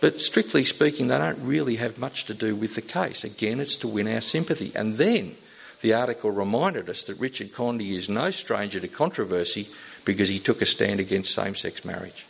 But 0.00 0.20
strictly 0.20 0.64
speaking, 0.64 1.08
they 1.08 1.18
don't 1.18 1.42
really 1.42 1.76
have 1.76 1.98
much 1.98 2.26
to 2.26 2.34
do 2.34 2.54
with 2.54 2.74
the 2.74 2.82
case. 2.82 3.24
Again, 3.24 3.60
it's 3.60 3.76
to 3.78 3.88
win 3.88 4.06
our 4.06 4.20
sympathy. 4.20 4.72
And 4.74 4.96
then 4.96 5.36
the 5.80 5.94
article 5.94 6.30
reminded 6.30 6.88
us 6.88 7.04
that 7.04 7.18
Richard 7.18 7.52
Condie 7.52 7.96
is 7.96 8.08
no 8.08 8.30
stranger 8.30 8.80
to 8.80 8.88
controversy 8.88 9.68
because 10.04 10.28
he 10.28 10.38
took 10.38 10.62
a 10.62 10.66
stand 10.66 11.00
against 11.00 11.34
same 11.34 11.54
sex 11.54 11.84
marriage. 11.84 12.26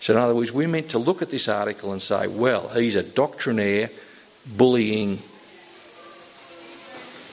So, 0.00 0.12
in 0.12 0.18
other 0.18 0.34
words, 0.34 0.52
we're 0.52 0.68
meant 0.68 0.90
to 0.90 0.98
look 0.98 1.22
at 1.22 1.30
this 1.30 1.48
article 1.48 1.92
and 1.92 2.00
say, 2.00 2.28
well, 2.28 2.68
he's 2.68 2.94
a 2.94 3.02
doctrinaire, 3.02 3.90
bullying, 4.46 5.20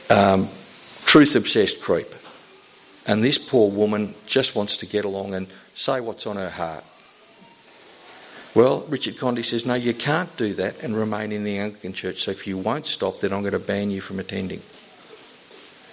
um, 0.09 0.49
truth 1.05 1.35
obsessed 1.35 1.79
creep. 1.79 2.07
And 3.07 3.23
this 3.23 3.37
poor 3.37 3.69
woman 3.69 4.15
just 4.25 4.55
wants 4.55 4.77
to 4.77 4.87
get 4.87 5.05
along 5.05 5.35
and 5.35 5.47
say 5.75 6.01
what's 6.01 6.25
on 6.25 6.37
her 6.37 6.49
heart. 6.49 6.83
Well, 8.55 8.85
Richard 8.87 9.17
Condie 9.17 9.43
says, 9.43 9.65
no, 9.65 9.73
you 9.73 9.93
can't 9.93 10.35
do 10.37 10.53
that 10.53 10.79
and 10.81 10.95
remain 10.95 11.33
in 11.33 11.43
the 11.43 11.57
Anglican 11.57 11.91
Church. 11.91 12.23
So 12.23 12.31
if 12.31 12.47
you 12.47 12.57
won't 12.57 12.85
stop, 12.85 13.19
then 13.19 13.33
I'm 13.33 13.41
going 13.41 13.51
to 13.51 13.59
ban 13.59 13.91
you 13.91 13.99
from 13.99 14.17
attending. 14.17 14.61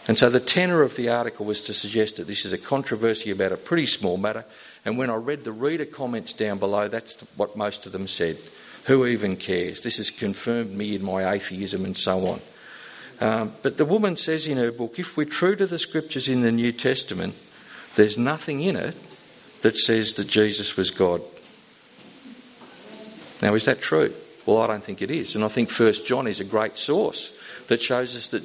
And 0.06 0.16
so 0.16 0.30
the 0.30 0.38
tenor 0.38 0.82
of 0.82 0.94
the 0.94 1.08
article 1.08 1.44
was 1.44 1.62
to 1.62 1.74
suggest 1.74 2.16
that 2.16 2.28
this 2.28 2.44
is 2.44 2.52
a 2.52 2.58
controversy 2.58 3.32
about 3.32 3.50
a 3.50 3.56
pretty 3.56 3.86
small 3.86 4.16
matter. 4.16 4.44
And 4.84 4.96
when 4.96 5.10
I 5.10 5.16
read 5.16 5.42
the 5.42 5.52
reader 5.52 5.84
comments 5.84 6.32
down 6.32 6.58
below, 6.58 6.86
that's 6.86 7.20
what 7.36 7.56
most 7.56 7.86
of 7.86 7.92
them 7.92 8.06
said. 8.06 8.38
Who 8.84 9.06
even 9.06 9.36
cares? 9.36 9.82
This 9.82 9.96
has 9.96 10.10
confirmed 10.10 10.72
me 10.72 10.94
in 10.94 11.04
my 11.04 11.32
atheism 11.32 11.84
and 11.84 11.96
so 11.96 12.26
on. 12.28 12.40
Um, 13.20 13.52
but 13.62 13.76
the 13.76 13.84
woman 13.84 14.16
says 14.16 14.46
in 14.46 14.58
her 14.58 14.72
book, 14.72 15.00
if 15.00 15.16
we're 15.16 15.26
true 15.26 15.56
to 15.56 15.66
the 15.66 15.78
scriptures 15.78 16.28
in 16.28 16.42
the 16.42 16.52
New 16.52 16.72
Testament, 16.72 17.34
there's 17.96 18.18
nothing 18.18 18.60
in 18.60 18.76
it 18.76 18.96
that 19.62 19.76
says 19.76 20.14
that 20.14 20.26
Jesus 20.26 20.76
was 20.76 20.90
God. 20.90 21.22
Now, 23.42 23.54
is 23.54 23.64
that 23.66 23.82
true? 23.82 24.14
Well, 24.46 24.58
I 24.58 24.68
don't 24.68 24.82
think 24.82 25.02
it 25.02 25.10
is. 25.10 25.34
And 25.34 25.44
I 25.44 25.48
think 25.48 25.68
First 25.68 26.06
John 26.06 26.26
is 26.26 26.40
a 26.40 26.44
great 26.44 26.76
source 26.76 27.32
that 27.66 27.82
shows 27.82 28.16
us 28.16 28.28
that 28.28 28.42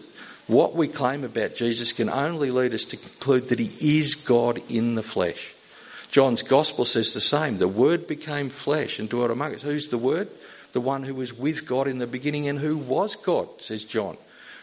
what 0.47 0.75
we 0.75 0.87
claim 0.87 1.23
about 1.23 1.55
Jesus 1.55 1.91
can 1.91 2.09
only 2.09 2.51
lead 2.51 2.73
us 2.73 2.85
to 2.85 2.97
conclude 2.97 3.49
that 3.49 3.59
he 3.59 3.99
is 3.99 4.15
God 4.15 4.61
in 4.69 4.95
the 4.95 5.03
flesh. 5.03 5.53
John's 6.09 6.41
gospel 6.41 6.85
says 6.85 7.13
the 7.13 7.21
same. 7.21 7.57
The 7.57 7.67
word 7.67 8.07
became 8.07 8.49
flesh 8.49 8.97
and 8.97 9.09
dwelt 9.09 9.29
among 9.29 9.55
us. 9.55 9.61
Who's 9.61 9.89
the 9.89 9.97
word? 9.97 10.29
The 10.71 10.81
one 10.81 11.03
who 11.03 11.13
was 11.13 11.33
with 11.33 11.67
God 11.67 11.87
in 11.87 11.99
the 11.99 12.07
beginning 12.07 12.47
and 12.47 12.57
who 12.57 12.77
was 12.77 13.15
God, 13.15 13.49
says 13.59 13.83
John. 13.83 14.17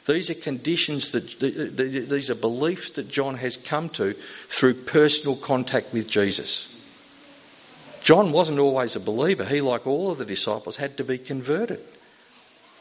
These 0.06 0.30
are 0.30 0.34
conditions 0.34 1.10
that, 1.10 1.38
these 1.40 2.30
are 2.30 2.34
beliefs 2.34 2.92
that 2.92 3.08
John 3.08 3.36
has 3.36 3.56
come 3.56 3.88
to 3.90 4.14
through 4.48 4.74
personal 4.74 5.36
contact 5.36 5.92
with 5.92 6.08
Jesus. 6.08 6.73
John 8.04 8.32
wasn't 8.32 8.58
always 8.58 8.96
a 8.96 9.00
believer. 9.00 9.46
He, 9.46 9.62
like 9.62 9.86
all 9.86 10.10
of 10.10 10.18
the 10.18 10.26
disciples, 10.26 10.76
had 10.76 10.98
to 10.98 11.04
be 11.04 11.16
converted. 11.16 11.80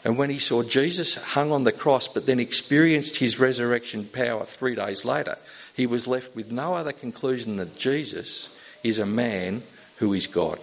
And 0.03 0.18
when 0.18 0.30
he 0.30 0.38
saw 0.38 0.63
Jesus 0.63 1.15
hung 1.15 1.53
on 1.53 1.63
the 1.63 1.72
cross, 1.72 2.10
but 2.10 2.25
then 2.25 2.42
experienced 2.42 3.15
his 3.15 3.39
resurrection 3.39 4.06
power 4.06 4.44
three 4.44 4.75
days 4.75 5.06
later, 5.06 5.38
he 5.74 5.88
was 5.88 6.08
left 6.08 6.36
with 6.36 6.51
no 6.51 6.74
other 6.74 6.92
conclusion 6.92 7.56
that 7.56 7.77
Jesus 7.77 8.50
is 8.84 9.00
a 9.00 9.06
man 9.06 9.63
who 10.00 10.12
is 10.12 10.27
God. 10.27 10.60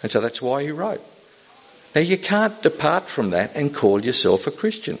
And 0.00 0.12
so 0.12 0.20
that's 0.20 0.40
why 0.40 0.62
he 0.62 0.70
wrote. 0.70 1.04
Now 1.92 2.02
you 2.02 2.16
can't 2.16 2.62
depart 2.62 3.08
from 3.08 3.30
that 3.30 3.56
and 3.56 3.74
call 3.74 4.04
yourself 4.04 4.46
a 4.46 4.52
Christian. 4.52 5.00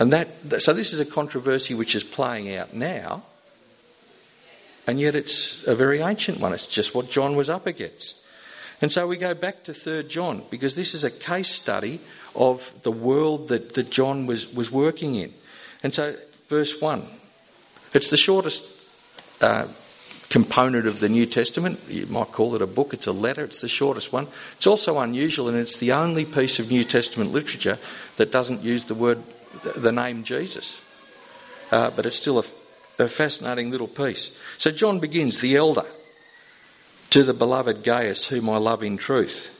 And 0.00 0.12
that, 0.12 0.28
so 0.60 0.72
this 0.72 0.92
is 0.92 0.98
a 0.98 1.06
controversy 1.06 1.74
which 1.74 1.94
is 1.94 2.02
playing 2.02 2.52
out 2.56 2.74
now, 2.74 3.22
and 4.88 4.98
yet 4.98 5.14
it's 5.14 5.66
a 5.66 5.74
very 5.74 6.00
ancient 6.00 6.40
one. 6.40 6.54
It's 6.54 6.66
just 6.66 6.94
what 6.94 7.10
John 7.10 7.36
was 7.36 7.50
up 7.50 7.66
against. 7.66 8.14
And 8.80 8.90
so 8.90 9.06
we 9.06 9.18
go 9.18 9.34
back 9.34 9.64
to 9.64 9.74
3 9.74 10.04
John 10.04 10.42
because 10.48 10.74
this 10.74 10.94
is 10.94 11.04
a 11.04 11.10
case 11.10 11.50
study 11.50 12.00
of 12.34 12.72
the 12.84 12.90
world 12.90 13.48
that, 13.48 13.74
that 13.74 13.90
John 13.90 14.24
was, 14.26 14.50
was 14.54 14.70
working 14.70 15.14
in. 15.14 15.34
And 15.82 15.94
so, 15.94 16.16
verse 16.48 16.80
1. 16.80 17.06
It's 17.92 18.08
the 18.08 18.16
shortest 18.16 18.64
uh, 19.42 19.66
component 20.30 20.86
of 20.86 21.00
the 21.00 21.10
New 21.10 21.26
Testament. 21.26 21.80
You 21.86 22.06
might 22.06 22.32
call 22.32 22.54
it 22.54 22.62
a 22.62 22.66
book, 22.66 22.94
it's 22.94 23.06
a 23.06 23.12
letter, 23.12 23.44
it's 23.44 23.60
the 23.60 23.68
shortest 23.68 24.10
one. 24.10 24.26
It's 24.56 24.66
also 24.66 24.98
unusual 25.00 25.48
and 25.48 25.58
it's 25.58 25.76
the 25.76 25.92
only 25.92 26.24
piece 26.24 26.58
of 26.60 26.70
New 26.70 26.84
Testament 26.84 27.32
literature 27.32 27.78
that 28.16 28.32
doesn't 28.32 28.62
use 28.62 28.86
the 28.86 28.94
word, 28.94 29.22
the 29.76 29.92
name 29.92 30.22
Jesus. 30.22 30.80
Uh, 31.70 31.90
but 31.90 32.06
it's 32.06 32.16
still 32.16 32.38
a 32.38 32.44
a 32.98 33.08
fascinating 33.08 33.70
little 33.70 33.88
piece. 33.88 34.30
So 34.58 34.70
John 34.70 34.98
begins, 34.98 35.40
the 35.40 35.56
elder, 35.56 35.86
to 37.10 37.22
the 37.22 37.34
beloved 37.34 37.84
Gaius, 37.84 38.24
whom 38.24 38.50
I 38.50 38.58
love 38.58 38.82
in 38.82 38.96
truth. 38.96 39.54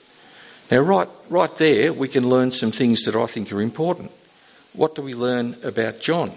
Now, 0.71 0.81
right, 0.81 1.09
right 1.31 1.57
there, 1.57 1.93
we 1.93 2.09
can 2.09 2.29
learn 2.29 2.53
some 2.53 2.73
things 2.73 3.05
that 3.05 3.17
I 3.17 3.27
think 3.27 3.51
are 3.53 3.63
important. 3.63 4.11
What 4.75 4.95
do 4.95 5.03
we 5.03 5.15
learn 5.15 5.57
about 5.63 6.01
John? 6.01 6.33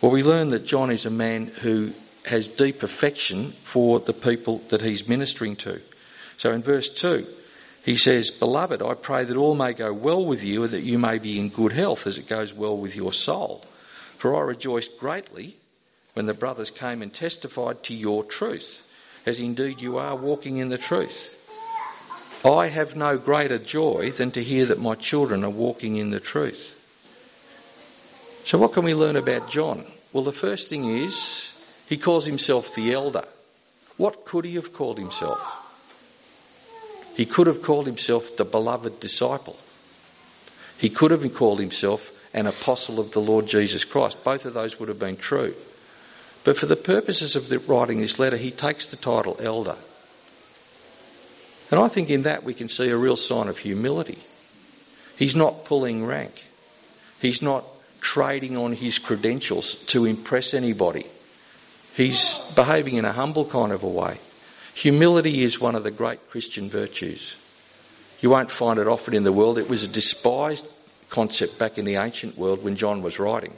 Well, 0.00 0.10
we 0.10 0.22
learn 0.22 0.48
that 0.48 0.66
John 0.66 0.90
is 0.90 1.06
a 1.06 1.10
man 1.10 1.46
who 1.46 1.92
has 2.26 2.48
deep 2.48 2.82
affection 2.82 3.52
for 3.62 4.00
the 4.00 4.12
people 4.12 4.58
that 4.70 4.82
he's 4.82 5.06
ministering 5.06 5.54
to. 5.56 5.80
So 6.38 6.52
in 6.52 6.62
verse 6.62 6.90
2, 6.90 7.26
he 7.84 7.96
says, 7.96 8.30
Beloved, 8.30 8.82
I 8.82 8.94
pray 8.94 9.24
that 9.24 9.36
all 9.36 9.54
may 9.54 9.72
go 9.72 9.92
well 9.92 10.26
with 10.26 10.42
you 10.42 10.64
and 10.64 10.72
that 10.72 10.82
you 10.82 10.98
may 10.98 11.18
be 11.18 11.38
in 11.38 11.50
good 11.50 11.72
health 11.72 12.06
as 12.08 12.18
it 12.18 12.26
goes 12.26 12.52
well 12.52 12.76
with 12.76 12.96
your 12.96 13.12
soul. 13.12 13.64
For 14.18 14.34
I 14.34 14.40
rejoiced 14.40 14.98
greatly 14.98 15.56
when 16.16 16.24
the 16.24 16.32
brothers 16.32 16.70
came 16.70 17.02
and 17.02 17.12
testified 17.12 17.82
to 17.82 17.92
your 17.92 18.24
truth, 18.24 18.80
as 19.26 19.38
indeed 19.38 19.82
you 19.82 19.98
are 19.98 20.16
walking 20.16 20.56
in 20.56 20.70
the 20.70 20.78
truth. 20.78 21.28
I 22.42 22.68
have 22.68 22.96
no 22.96 23.18
greater 23.18 23.58
joy 23.58 24.12
than 24.12 24.30
to 24.30 24.42
hear 24.42 24.64
that 24.64 24.80
my 24.80 24.94
children 24.94 25.44
are 25.44 25.50
walking 25.50 25.96
in 25.96 26.08
the 26.08 26.18
truth. 26.18 26.72
So, 28.46 28.56
what 28.56 28.72
can 28.72 28.82
we 28.82 28.94
learn 28.94 29.16
about 29.16 29.50
John? 29.50 29.84
Well, 30.14 30.24
the 30.24 30.32
first 30.32 30.70
thing 30.70 30.86
is 30.86 31.52
he 31.86 31.98
calls 31.98 32.24
himself 32.24 32.74
the 32.74 32.94
elder. 32.94 33.24
What 33.98 34.24
could 34.24 34.46
he 34.46 34.54
have 34.54 34.72
called 34.72 34.96
himself? 34.96 35.38
He 37.14 37.26
could 37.26 37.46
have 37.46 37.60
called 37.60 37.84
himself 37.84 38.38
the 38.38 38.46
beloved 38.46 39.00
disciple. 39.00 39.58
He 40.78 40.88
could 40.88 41.10
have 41.10 41.34
called 41.34 41.60
himself 41.60 42.10
an 42.32 42.46
apostle 42.46 43.00
of 43.00 43.10
the 43.10 43.20
Lord 43.20 43.46
Jesus 43.46 43.84
Christ. 43.84 44.24
Both 44.24 44.46
of 44.46 44.54
those 44.54 44.80
would 44.80 44.88
have 44.88 44.98
been 44.98 45.18
true. 45.18 45.54
But 46.46 46.56
for 46.56 46.66
the 46.66 46.76
purposes 46.76 47.34
of 47.34 47.48
the, 47.48 47.58
writing 47.58 48.00
this 48.00 48.20
letter, 48.20 48.36
he 48.36 48.52
takes 48.52 48.86
the 48.86 48.94
title 48.94 49.36
elder. 49.40 49.74
And 51.72 51.80
I 51.80 51.88
think 51.88 52.08
in 52.08 52.22
that 52.22 52.44
we 52.44 52.54
can 52.54 52.68
see 52.68 52.88
a 52.88 52.96
real 52.96 53.16
sign 53.16 53.48
of 53.48 53.58
humility. 53.58 54.20
He's 55.18 55.34
not 55.34 55.64
pulling 55.64 56.06
rank. 56.06 56.44
He's 57.20 57.42
not 57.42 57.64
trading 58.00 58.56
on 58.56 58.74
his 58.74 59.00
credentials 59.00 59.74
to 59.86 60.04
impress 60.04 60.54
anybody. 60.54 61.06
He's 61.96 62.38
behaving 62.54 62.94
in 62.94 63.04
a 63.04 63.12
humble 63.12 63.46
kind 63.46 63.72
of 63.72 63.82
a 63.82 63.88
way. 63.88 64.18
Humility 64.74 65.42
is 65.42 65.60
one 65.60 65.74
of 65.74 65.82
the 65.82 65.90
great 65.90 66.30
Christian 66.30 66.70
virtues. 66.70 67.34
You 68.20 68.30
won't 68.30 68.52
find 68.52 68.78
it 68.78 68.86
often 68.86 69.14
in 69.14 69.24
the 69.24 69.32
world. 69.32 69.58
It 69.58 69.68
was 69.68 69.82
a 69.82 69.88
despised 69.88 70.64
concept 71.10 71.58
back 71.58 71.76
in 71.76 71.84
the 71.84 71.96
ancient 71.96 72.38
world 72.38 72.62
when 72.62 72.76
John 72.76 73.02
was 73.02 73.18
writing. 73.18 73.54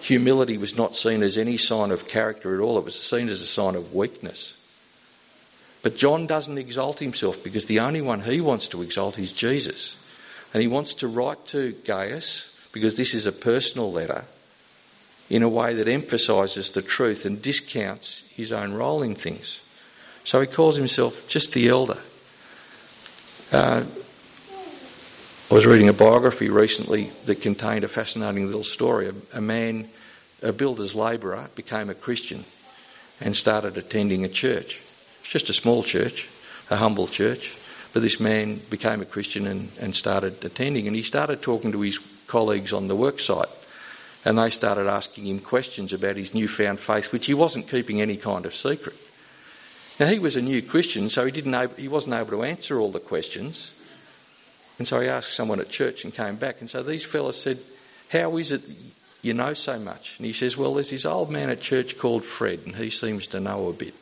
Humility 0.00 0.58
was 0.58 0.76
not 0.76 0.94
seen 0.94 1.22
as 1.22 1.36
any 1.36 1.56
sign 1.56 1.90
of 1.90 2.06
character 2.06 2.54
at 2.54 2.60
all. 2.60 2.78
It 2.78 2.84
was 2.84 3.00
seen 3.00 3.28
as 3.28 3.42
a 3.42 3.46
sign 3.46 3.74
of 3.74 3.94
weakness. 3.94 4.54
But 5.82 5.96
John 5.96 6.26
doesn't 6.26 6.58
exalt 6.58 6.98
himself 6.98 7.42
because 7.42 7.66
the 7.66 7.80
only 7.80 8.00
one 8.00 8.20
he 8.20 8.40
wants 8.40 8.68
to 8.68 8.82
exalt 8.82 9.18
is 9.18 9.32
Jesus. 9.32 9.96
And 10.52 10.60
he 10.60 10.68
wants 10.68 10.94
to 10.94 11.08
write 11.08 11.44
to 11.48 11.72
Gaius 11.84 12.48
because 12.72 12.94
this 12.94 13.14
is 13.14 13.26
a 13.26 13.32
personal 13.32 13.92
letter 13.92 14.24
in 15.28 15.42
a 15.42 15.48
way 15.48 15.74
that 15.74 15.88
emphasises 15.88 16.70
the 16.70 16.82
truth 16.82 17.24
and 17.24 17.42
discounts 17.42 18.22
his 18.30 18.52
own 18.52 18.72
role 18.72 19.02
in 19.02 19.14
things. 19.14 19.58
So 20.24 20.40
he 20.40 20.46
calls 20.46 20.76
himself 20.76 21.26
just 21.28 21.52
the 21.52 21.68
elder. 21.68 21.98
Uh, 23.52 23.84
I 25.48 25.54
was 25.54 25.64
reading 25.64 25.88
a 25.88 25.92
biography 25.92 26.50
recently 26.50 27.12
that 27.26 27.40
contained 27.40 27.84
a 27.84 27.88
fascinating 27.88 28.46
little 28.46 28.64
story. 28.64 29.10
A, 29.10 29.38
a 29.38 29.40
man, 29.40 29.88
a 30.42 30.52
builder's 30.52 30.92
labourer, 30.92 31.48
became 31.54 31.88
a 31.88 31.94
Christian 31.94 32.44
and 33.20 33.36
started 33.36 33.78
attending 33.78 34.24
a 34.24 34.28
church. 34.28 34.80
It's 35.20 35.28
just 35.28 35.48
a 35.48 35.52
small 35.52 35.84
church, 35.84 36.28
a 36.68 36.74
humble 36.74 37.06
church. 37.06 37.54
But 37.92 38.02
this 38.02 38.18
man 38.18 38.60
became 38.70 39.00
a 39.00 39.04
Christian 39.04 39.46
and, 39.46 39.70
and 39.80 39.94
started 39.94 40.44
attending. 40.44 40.88
And 40.88 40.96
he 40.96 41.04
started 41.04 41.42
talking 41.42 41.70
to 41.70 41.80
his 41.80 42.00
colleagues 42.26 42.72
on 42.72 42.88
the 42.88 42.96
worksite. 42.96 43.48
And 44.24 44.38
they 44.38 44.50
started 44.50 44.88
asking 44.88 45.28
him 45.28 45.38
questions 45.38 45.92
about 45.92 46.16
his 46.16 46.34
newfound 46.34 46.80
faith, 46.80 47.12
which 47.12 47.26
he 47.26 47.34
wasn't 47.34 47.68
keeping 47.68 48.00
any 48.00 48.16
kind 48.16 48.46
of 48.46 48.54
secret. 48.54 48.96
Now 50.00 50.06
he 50.06 50.18
was 50.18 50.34
a 50.34 50.42
new 50.42 50.60
Christian, 50.60 51.08
so 51.08 51.24
he 51.24 51.30
didn't 51.30 51.78
he 51.78 51.86
wasn't 51.86 52.16
able 52.16 52.30
to 52.30 52.42
answer 52.42 52.80
all 52.80 52.90
the 52.90 52.98
questions. 52.98 53.70
And 54.78 54.86
so 54.86 55.00
he 55.00 55.08
asked 55.08 55.34
someone 55.34 55.60
at 55.60 55.70
church 55.70 56.04
and 56.04 56.12
came 56.12 56.36
back. 56.36 56.60
And 56.60 56.68
so 56.68 56.82
these 56.82 57.04
fellows 57.04 57.40
said, 57.40 57.58
How 58.10 58.36
is 58.36 58.50
it 58.50 58.62
you 59.22 59.34
know 59.34 59.54
so 59.54 59.78
much? 59.78 60.16
And 60.18 60.26
he 60.26 60.32
says, 60.32 60.56
Well, 60.56 60.74
there's 60.74 60.90
this 60.90 61.04
old 61.04 61.30
man 61.30 61.50
at 61.50 61.60
church 61.60 61.98
called 61.98 62.24
Fred, 62.24 62.60
and 62.66 62.76
he 62.76 62.90
seems 62.90 63.26
to 63.28 63.40
know 63.40 63.68
a 63.68 63.72
bit. 63.72 63.94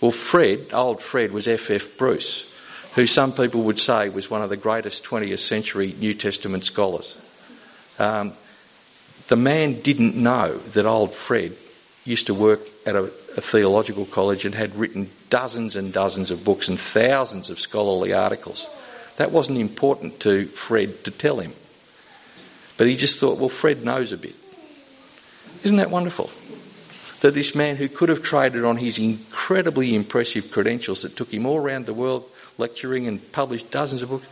Well, 0.00 0.10
Fred, 0.10 0.68
old 0.72 1.00
Fred, 1.00 1.32
was 1.32 1.46
F.F. 1.46 1.96
Bruce, 1.96 2.52
who 2.94 3.06
some 3.06 3.32
people 3.32 3.62
would 3.62 3.78
say 3.78 4.08
was 4.08 4.30
one 4.30 4.42
of 4.42 4.50
the 4.50 4.56
greatest 4.56 5.04
20th 5.04 5.38
century 5.38 5.94
New 5.98 6.12
Testament 6.12 6.64
scholars. 6.64 7.16
Um, 7.98 8.34
the 9.28 9.36
man 9.36 9.80
didn't 9.80 10.14
know 10.14 10.58
that 10.58 10.84
old 10.84 11.14
Fred 11.14 11.56
used 12.04 12.26
to 12.26 12.34
work 12.34 12.60
at 12.84 12.94
a, 12.94 13.04
a 13.04 13.40
theological 13.40 14.04
college 14.06 14.44
and 14.44 14.54
had 14.54 14.76
written 14.76 15.10
dozens 15.30 15.76
and 15.76 15.92
dozens 15.92 16.30
of 16.30 16.44
books 16.44 16.68
and 16.68 16.78
thousands 16.78 17.48
of 17.50 17.58
scholarly 17.58 18.12
articles. 18.12 18.66
That 19.16 19.32
wasn't 19.32 19.58
important 19.58 20.20
to 20.20 20.46
Fred 20.46 21.04
to 21.04 21.10
tell 21.10 21.40
him. 21.40 21.52
But 22.76 22.86
he 22.86 22.96
just 22.96 23.18
thought, 23.18 23.38
well, 23.38 23.48
Fred 23.48 23.84
knows 23.84 24.12
a 24.12 24.16
bit. 24.16 24.34
Isn't 25.64 25.78
that 25.78 25.90
wonderful? 25.90 26.30
That 27.22 27.32
this 27.34 27.54
man 27.54 27.76
who 27.76 27.88
could 27.88 28.10
have 28.10 28.22
traded 28.22 28.64
on 28.64 28.76
his 28.76 28.98
incredibly 28.98 29.94
impressive 29.94 30.50
credentials 30.50 31.02
that 31.02 31.16
took 31.16 31.32
him 31.32 31.46
all 31.46 31.56
around 31.56 31.86
the 31.86 31.94
world 31.94 32.30
lecturing 32.58 33.06
and 33.06 33.32
published 33.32 33.70
dozens 33.70 34.02
of 34.02 34.10
books, 34.10 34.26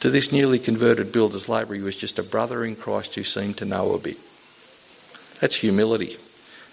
to 0.00 0.10
this 0.10 0.32
newly 0.32 0.58
converted 0.58 1.12
builder's 1.12 1.48
labourer, 1.48 1.76
he 1.76 1.82
was 1.82 1.96
just 1.96 2.18
a 2.18 2.22
brother 2.22 2.64
in 2.64 2.76
Christ 2.76 3.14
who 3.14 3.24
seemed 3.24 3.58
to 3.58 3.64
know 3.64 3.92
a 3.94 3.98
bit. 3.98 4.18
That's 5.40 5.56
humility. 5.56 6.18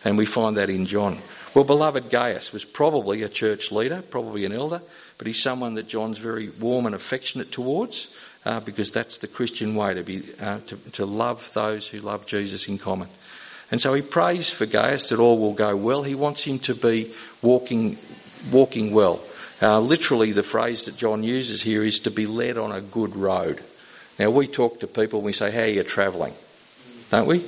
And 0.04 0.18
we 0.18 0.26
find 0.26 0.58
that 0.58 0.70
in 0.70 0.86
John. 0.86 1.20
Well, 1.54 1.66
beloved 1.66 2.10
Gaius 2.10 2.54
was 2.54 2.64
probably 2.64 3.24
a 3.24 3.30
church 3.30 3.72
leader, 3.72 4.02
probably 4.02 4.46
an 4.46 4.54
elder, 4.54 4.82
but 5.18 5.28
he's 5.28 5.42
someone 5.42 5.74
that 5.74 5.88
John's 5.88 6.18
very 6.18 6.50
warm 6.50 6.86
and 6.86 6.96
affectionate 6.96 7.52
towards 7.52 8.08
uh, 8.46 8.62
because 8.62 8.92
that's 8.92 9.18
the 9.18 9.28
Christian 9.28 9.76
way 9.76 9.94
to 9.94 10.04
be 10.04 10.24
uh, 10.40 10.60
to, 10.68 10.78
to 10.94 11.06
love 11.06 11.52
those 11.54 11.86
who 11.86 12.00
love 12.00 12.26
Jesus 12.26 12.68
in 12.70 12.78
common. 12.78 13.10
And 13.70 13.82
so 13.82 13.94
he 13.94 14.02
prays 14.02 14.50
for 14.50 14.66
Gaius 14.66 15.10
that 15.10 15.20
all 15.20 15.38
will 15.38 15.54
go 15.54 15.76
well. 15.76 16.04
He 16.04 16.16
wants 16.16 16.44
him 16.44 16.60
to 16.60 16.76
be 16.76 17.14
walking 17.42 17.98
walking 18.50 18.94
well. 18.94 19.22
Uh, 19.62 19.80
literally, 19.80 20.32
the 20.32 20.44
phrase 20.44 20.86
that 20.86 20.98
John 20.98 21.24
uses 21.24 21.62
here 21.62 21.84
is 21.84 22.00
to 22.02 22.12
be 22.12 22.28
led 22.28 22.58
on 22.58 22.72
a 22.72 22.82
good 22.82 23.16
road. 23.16 23.62
Now, 24.18 24.30
we 24.30 24.48
talk 24.48 24.80
to 24.80 24.88
people 24.88 25.20
and 25.20 25.26
we 25.26 25.34
say, 25.34 25.52
How 25.52 25.62
are 25.62 25.68
you 25.68 25.84
travelling? 25.84 26.34
Don't 27.12 27.28
we? 27.28 27.46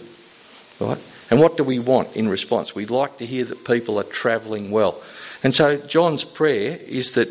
Right? 0.80 1.00
And 1.34 1.42
what 1.42 1.58
do 1.58 1.64
we 1.64 1.80
want 1.80 2.16
in 2.16 2.30
response? 2.30 2.76
We'd 2.76 2.92
like 2.92 3.18
to 3.18 3.26
hear 3.26 3.44
that 3.46 3.66
people 3.66 4.00
are 4.00 4.04
travelling 4.04 4.70
well. 4.70 5.02
And 5.44 5.56
so, 5.56 5.78
John's 5.78 6.24
prayer 6.24 6.78
is 6.78 7.14
that 7.14 7.28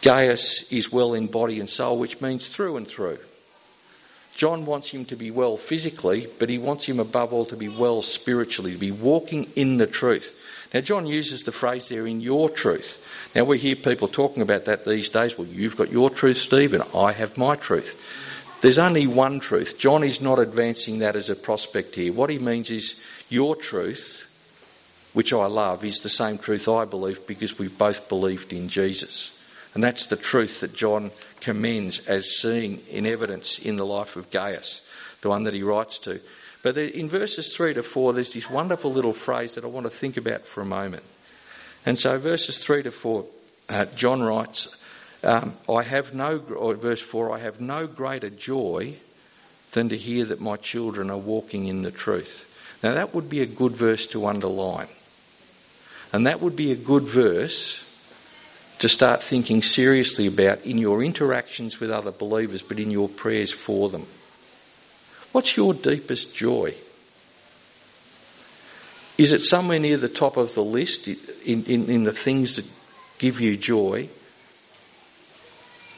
Gaius 0.00 0.64
is 0.72 0.90
well 0.90 1.14
in 1.14 1.28
body 1.28 1.60
and 1.60 1.70
soul, 1.70 2.00
which 2.00 2.20
means 2.20 2.48
through 2.48 2.78
and 2.78 2.88
through. 2.88 3.20
John 4.34 4.66
wants 4.66 4.88
him 4.88 5.04
to 5.04 5.14
be 5.14 5.30
well 5.30 5.56
physically, 5.56 6.26
but 6.40 6.48
he 6.48 6.58
wants 6.58 6.86
him 6.86 6.98
above 6.98 7.32
all 7.32 7.46
to 7.46 7.56
be 7.56 7.68
well 7.68 8.02
spiritually, 8.02 8.72
to 8.72 8.78
be 8.78 8.90
walking 8.90 9.48
in 9.54 9.76
the 9.76 9.86
truth. 9.86 10.34
Now, 10.74 10.80
John 10.80 11.06
uses 11.06 11.44
the 11.44 11.52
phrase 11.52 11.88
there, 11.88 12.08
in 12.08 12.20
your 12.20 12.50
truth. 12.50 13.06
Now, 13.36 13.44
we 13.44 13.58
hear 13.58 13.76
people 13.76 14.08
talking 14.08 14.42
about 14.42 14.64
that 14.64 14.84
these 14.84 15.08
days. 15.08 15.38
Well, 15.38 15.46
you've 15.46 15.76
got 15.76 15.92
your 15.92 16.10
truth, 16.10 16.38
Steve, 16.38 16.74
and 16.74 16.82
I 16.92 17.12
have 17.12 17.38
my 17.38 17.54
truth. 17.54 17.96
There's 18.62 18.78
only 18.78 19.08
one 19.08 19.40
truth. 19.40 19.76
John 19.76 20.04
is 20.04 20.20
not 20.20 20.38
advancing 20.38 21.00
that 21.00 21.16
as 21.16 21.28
a 21.28 21.34
prospect 21.34 21.96
here. 21.96 22.12
What 22.12 22.30
he 22.30 22.38
means 22.38 22.70
is 22.70 22.94
your 23.28 23.56
truth, 23.56 24.24
which 25.12 25.32
I 25.32 25.46
love, 25.46 25.84
is 25.84 25.98
the 25.98 26.08
same 26.08 26.38
truth 26.38 26.68
I 26.68 26.84
believe 26.84 27.26
because 27.26 27.58
we've 27.58 27.76
both 27.76 28.08
believed 28.08 28.52
in 28.52 28.68
Jesus. 28.68 29.32
And 29.74 29.82
that's 29.82 30.06
the 30.06 30.16
truth 30.16 30.60
that 30.60 30.74
John 30.74 31.10
commends 31.40 32.06
as 32.06 32.38
seeing 32.38 32.80
in 32.88 33.04
evidence 33.04 33.58
in 33.58 33.74
the 33.74 33.86
life 33.86 34.14
of 34.14 34.30
Gaius, 34.30 34.80
the 35.22 35.28
one 35.28 35.42
that 35.42 35.54
he 35.54 35.64
writes 35.64 35.98
to. 36.00 36.20
But 36.62 36.78
in 36.78 37.08
verses 37.08 37.56
3 37.56 37.74
to 37.74 37.82
4, 37.82 38.12
there's 38.12 38.32
this 38.32 38.48
wonderful 38.48 38.92
little 38.92 39.12
phrase 39.12 39.56
that 39.56 39.64
I 39.64 39.66
want 39.68 39.86
to 39.86 39.90
think 39.90 40.16
about 40.16 40.46
for 40.46 40.60
a 40.60 40.64
moment. 40.64 41.02
And 41.84 41.98
so 41.98 42.16
verses 42.16 42.58
3 42.58 42.84
to 42.84 42.92
4, 42.92 43.24
uh, 43.70 43.86
John 43.96 44.22
writes, 44.22 44.68
um, 45.24 45.54
I 45.68 45.82
have 45.82 46.14
no, 46.14 46.38
verse 46.38 47.00
4, 47.00 47.32
I 47.32 47.38
have 47.38 47.60
no 47.60 47.86
greater 47.86 48.30
joy 48.30 48.94
than 49.72 49.88
to 49.88 49.96
hear 49.96 50.24
that 50.26 50.40
my 50.40 50.56
children 50.56 51.10
are 51.10 51.18
walking 51.18 51.66
in 51.66 51.82
the 51.82 51.90
truth. 51.90 52.48
Now 52.82 52.94
that 52.94 53.14
would 53.14 53.28
be 53.28 53.40
a 53.40 53.46
good 53.46 53.72
verse 53.72 54.06
to 54.08 54.26
underline. 54.26 54.88
And 56.12 56.26
that 56.26 56.40
would 56.40 56.56
be 56.56 56.72
a 56.72 56.76
good 56.76 57.04
verse 57.04 57.82
to 58.80 58.88
start 58.88 59.22
thinking 59.22 59.62
seriously 59.62 60.26
about 60.26 60.64
in 60.64 60.76
your 60.76 61.02
interactions 61.02 61.78
with 61.78 61.90
other 61.90 62.10
believers, 62.10 62.62
but 62.62 62.80
in 62.80 62.90
your 62.90 63.08
prayers 63.08 63.52
for 63.52 63.88
them. 63.88 64.06
What's 65.30 65.56
your 65.56 65.72
deepest 65.72 66.34
joy? 66.34 66.74
Is 69.16 69.30
it 69.30 69.42
somewhere 69.42 69.78
near 69.78 69.96
the 69.96 70.08
top 70.08 70.36
of 70.36 70.54
the 70.54 70.64
list 70.64 71.06
in, 71.06 71.64
in, 71.64 71.88
in 71.88 72.02
the 72.02 72.12
things 72.12 72.56
that 72.56 72.66
give 73.18 73.40
you 73.40 73.56
joy 73.56 74.08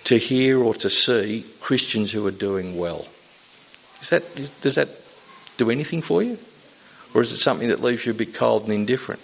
to 0.05 0.19
hear 0.19 0.63
or 0.63 0.75
to 0.75 0.91
see 0.91 1.45
Christians 1.61 2.13
who 2.13 2.27
are 2.27 2.33
doing 2.33 2.77
well? 2.77 3.07
Is 4.01 4.11
that, 4.11 4.23
does 4.61 4.75
that 4.75 4.89
do 5.57 5.71
anything 5.71 6.03
for 6.03 6.23
you? 6.23 6.39
Or 7.15 7.23
is 7.23 7.33
it 7.33 7.39
something 7.39 7.69
that 7.69 7.83
leaves 7.83 8.05
you 8.05 8.13
a 8.13 8.15
bit 8.15 8.35
cold 8.35 8.65
and 8.65 8.73
indifferent? 8.73 9.21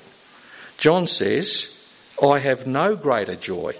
John 0.78 1.06
says, 1.06 1.68
I 2.22 2.38
have 2.38 2.66
no 2.66 2.96
greater 2.96 3.34
joy 3.34 3.74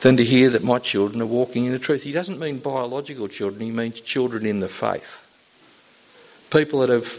than 0.00 0.16
to 0.16 0.24
hear 0.24 0.50
that 0.50 0.62
my 0.62 0.78
children 0.78 1.20
are 1.20 1.26
walking 1.26 1.64
in 1.66 1.72
the 1.72 1.78
truth. 1.78 2.02
He 2.02 2.12
doesn't 2.12 2.38
mean 2.38 2.58
biological 2.58 3.28
children, 3.28 3.60
he 3.60 3.70
means 3.70 4.00
children 4.00 4.46
in 4.46 4.60
the 4.60 4.68
faith. 4.68 5.24
People 6.50 6.80
that 6.80 6.88
have 6.90 7.12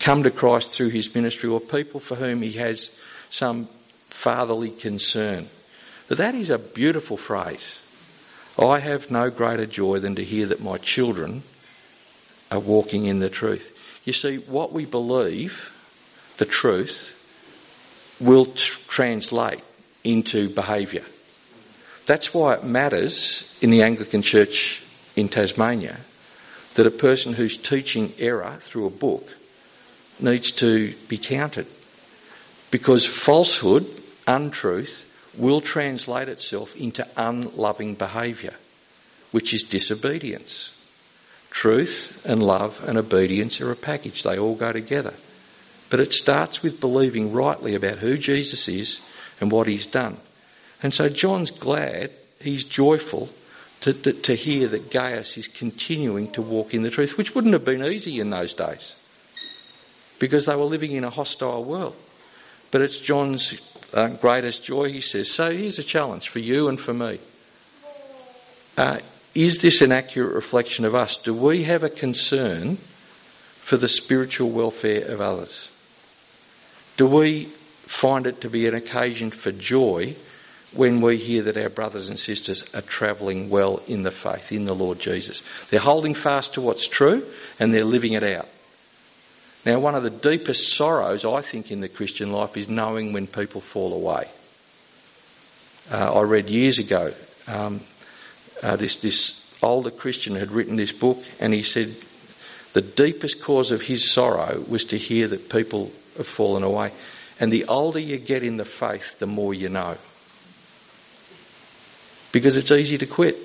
come 0.00 0.24
to 0.24 0.30
Christ 0.30 0.72
through 0.72 0.90
his 0.90 1.14
ministry 1.14 1.48
or 1.48 1.60
people 1.60 2.00
for 2.00 2.16
whom 2.16 2.42
he 2.42 2.52
has 2.52 2.90
some 3.30 3.68
fatherly 4.10 4.70
concern. 4.70 5.48
But 6.08 6.18
that 6.18 6.34
is 6.34 6.50
a 6.50 6.58
beautiful 6.58 7.16
phrase. 7.16 7.78
I 8.58 8.78
have 8.78 9.10
no 9.10 9.30
greater 9.30 9.66
joy 9.66 9.98
than 9.98 10.14
to 10.16 10.24
hear 10.24 10.46
that 10.46 10.62
my 10.62 10.78
children 10.78 11.42
are 12.50 12.60
walking 12.60 13.06
in 13.06 13.18
the 13.18 13.30
truth. 13.30 13.70
You 14.04 14.12
see, 14.12 14.36
what 14.36 14.72
we 14.72 14.84
believe, 14.84 15.72
the 16.38 16.44
truth, 16.44 17.10
will 18.20 18.46
tr- 18.46 18.78
translate 18.86 19.60
into 20.04 20.48
behaviour. 20.48 21.04
That's 22.06 22.34
why 22.34 22.54
it 22.54 22.64
matters 22.64 23.56
in 23.60 23.70
the 23.70 23.82
Anglican 23.82 24.22
Church 24.22 24.82
in 25.16 25.28
Tasmania 25.28 25.98
that 26.74 26.86
a 26.86 26.90
person 26.90 27.32
who's 27.32 27.56
teaching 27.56 28.12
error 28.18 28.58
through 28.60 28.86
a 28.86 28.90
book 28.90 29.28
needs 30.20 30.50
to 30.52 30.94
be 31.08 31.18
counted. 31.18 31.66
Because 32.70 33.06
falsehood, 33.06 33.86
untruth, 34.26 35.10
will 35.36 35.60
translate 35.60 36.28
itself 36.28 36.76
into 36.76 37.06
unloving 37.16 37.94
behaviour, 37.94 38.54
which 39.30 39.52
is 39.52 39.62
disobedience. 39.62 40.70
Truth 41.50 42.22
and 42.24 42.42
love 42.42 42.82
and 42.86 42.98
obedience 42.98 43.60
are 43.60 43.70
a 43.70 43.76
package. 43.76 44.22
They 44.22 44.38
all 44.38 44.54
go 44.54 44.72
together. 44.72 45.14
But 45.90 46.00
it 46.00 46.12
starts 46.12 46.62
with 46.62 46.80
believing 46.80 47.32
rightly 47.32 47.74
about 47.74 47.98
who 47.98 48.18
Jesus 48.18 48.68
is 48.68 49.00
and 49.40 49.52
what 49.52 49.66
he's 49.66 49.86
done. 49.86 50.16
And 50.82 50.92
so 50.92 51.08
John's 51.08 51.50
glad, 51.50 52.10
he's 52.40 52.64
joyful 52.64 53.28
to, 53.82 53.92
to, 53.92 54.12
to, 54.12 54.34
hear 54.34 54.66
that 54.68 54.90
Gaius 54.90 55.36
is 55.36 55.46
continuing 55.46 56.30
to 56.32 56.42
walk 56.42 56.74
in 56.74 56.82
the 56.82 56.90
truth, 56.90 57.16
which 57.16 57.34
wouldn't 57.34 57.52
have 57.52 57.64
been 57.64 57.84
easy 57.84 58.18
in 58.18 58.30
those 58.30 58.54
days 58.54 58.94
because 60.18 60.46
they 60.46 60.56
were 60.56 60.64
living 60.64 60.92
in 60.92 61.04
a 61.04 61.10
hostile 61.10 61.64
world. 61.64 61.94
But 62.70 62.82
it's 62.82 62.98
John's 62.98 63.54
uh, 63.94 64.08
greatest 64.08 64.64
joy, 64.64 64.92
he 64.92 65.00
says. 65.00 65.30
So 65.30 65.50
here's 65.50 65.78
a 65.78 65.84
challenge 65.84 66.28
for 66.28 66.40
you 66.40 66.68
and 66.68 66.78
for 66.78 66.92
me. 66.92 67.20
Uh, 68.76 68.98
is 69.34 69.58
this 69.58 69.80
an 69.82 69.92
accurate 69.92 70.34
reflection 70.34 70.84
of 70.84 70.94
us? 70.94 71.16
Do 71.16 71.32
we 71.32 71.62
have 71.62 71.82
a 71.82 71.88
concern 71.88 72.76
for 72.76 73.76
the 73.76 73.88
spiritual 73.88 74.50
welfare 74.50 75.06
of 75.06 75.20
others? 75.20 75.70
Do 76.96 77.06
we 77.06 77.46
find 77.86 78.26
it 78.26 78.40
to 78.42 78.50
be 78.50 78.66
an 78.66 78.74
occasion 78.74 79.30
for 79.30 79.52
joy 79.52 80.16
when 80.72 81.00
we 81.00 81.16
hear 81.16 81.42
that 81.42 81.56
our 81.56 81.68
brothers 81.68 82.08
and 82.08 82.18
sisters 82.18 82.64
are 82.74 82.82
travelling 82.82 83.48
well 83.48 83.80
in 83.86 84.02
the 84.02 84.10
faith, 84.10 84.50
in 84.52 84.64
the 84.64 84.74
Lord 84.74 84.98
Jesus? 84.98 85.42
They're 85.70 85.80
holding 85.80 86.14
fast 86.14 86.54
to 86.54 86.60
what's 86.60 86.86
true 86.86 87.24
and 87.58 87.72
they're 87.72 87.84
living 87.84 88.12
it 88.12 88.22
out. 88.22 88.48
Now, 89.64 89.78
one 89.78 89.94
of 89.94 90.02
the 90.02 90.10
deepest 90.10 90.76
sorrows, 90.76 91.24
I 91.24 91.40
think, 91.40 91.70
in 91.70 91.80
the 91.80 91.88
Christian 91.88 92.32
life 92.32 92.56
is 92.56 92.68
knowing 92.68 93.12
when 93.12 93.26
people 93.26 93.60
fall 93.60 93.94
away. 93.94 94.28
Uh, 95.90 96.14
I 96.14 96.22
read 96.22 96.50
years 96.50 96.78
ago, 96.78 97.14
um, 97.48 97.80
uh, 98.62 98.76
this, 98.76 98.96
this 98.96 99.56
older 99.62 99.90
Christian 99.90 100.36
had 100.36 100.50
written 100.50 100.76
this 100.76 100.92
book, 100.92 101.22
and 101.40 101.54
he 101.54 101.62
said 101.62 101.96
the 102.74 102.82
deepest 102.82 103.40
cause 103.40 103.70
of 103.70 103.82
his 103.82 104.10
sorrow 104.10 104.62
was 104.68 104.84
to 104.86 104.98
hear 104.98 105.28
that 105.28 105.48
people 105.48 105.92
have 106.16 106.26
fallen 106.26 106.62
away. 106.62 106.92
And 107.40 107.52
the 107.52 107.64
older 107.64 107.98
you 107.98 108.18
get 108.18 108.42
in 108.42 108.58
the 108.58 108.64
faith, 108.64 109.18
the 109.18 109.26
more 109.26 109.54
you 109.54 109.68
know. 109.68 109.96
Because 112.32 112.56
it's 112.56 112.70
easy 112.70 112.98
to 112.98 113.06
quit. 113.06 113.36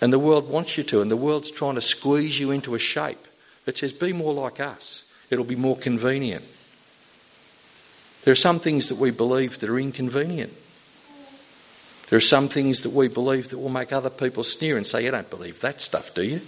And 0.00 0.12
the 0.12 0.18
world 0.18 0.48
wants 0.48 0.76
you 0.76 0.84
to, 0.84 1.02
and 1.02 1.10
the 1.10 1.16
world's 1.16 1.50
trying 1.50 1.74
to 1.74 1.80
squeeze 1.80 2.38
you 2.38 2.50
into 2.50 2.74
a 2.74 2.78
shape 2.78 3.26
that 3.64 3.76
says, 3.78 3.92
be 3.92 4.12
more 4.12 4.32
like 4.32 4.60
us. 4.60 5.02
It'll 5.30 5.44
be 5.44 5.56
more 5.56 5.76
convenient. 5.76 6.44
There 8.22 8.32
are 8.32 8.36
some 8.36 8.60
things 8.60 8.88
that 8.88 8.96
we 8.96 9.10
believe 9.10 9.58
that 9.60 9.70
are 9.70 9.78
inconvenient. 9.78 10.52
There 12.10 12.16
are 12.16 12.20
some 12.20 12.48
things 12.48 12.82
that 12.82 12.92
we 12.92 13.08
believe 13.08 13.48
that 13.48 13.58
will 13.58 13.68
make 13.68 13.92
other 13.92 14.10
people 14.10 14.42
sneer 14.42 14.76
and 14.76 14.86
say, 14.86 15.04
You 15.04 15.10
don't 15.10 15.28
believe 15.28 15.60
that 15.60 15.80
stuff, 15.80 16.14
do 16.14 16.22
you? 16.22 16.40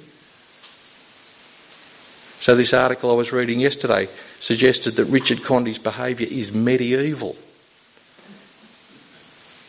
So, 2.41 2.55
this 2.55 2.73
article 2.73 3.11
I 3.11 3.15
was 3.15 3.33
reading 3.33 3.61
yesterday 3.61 4.09
suggested 4.41 4.97
that 4.97 5.05
Richard 5.05 5.43
Condie's 5.43 5.79
behaviour 5.79 6.27
is 6.31 6.53
medieval. 6.53 7.37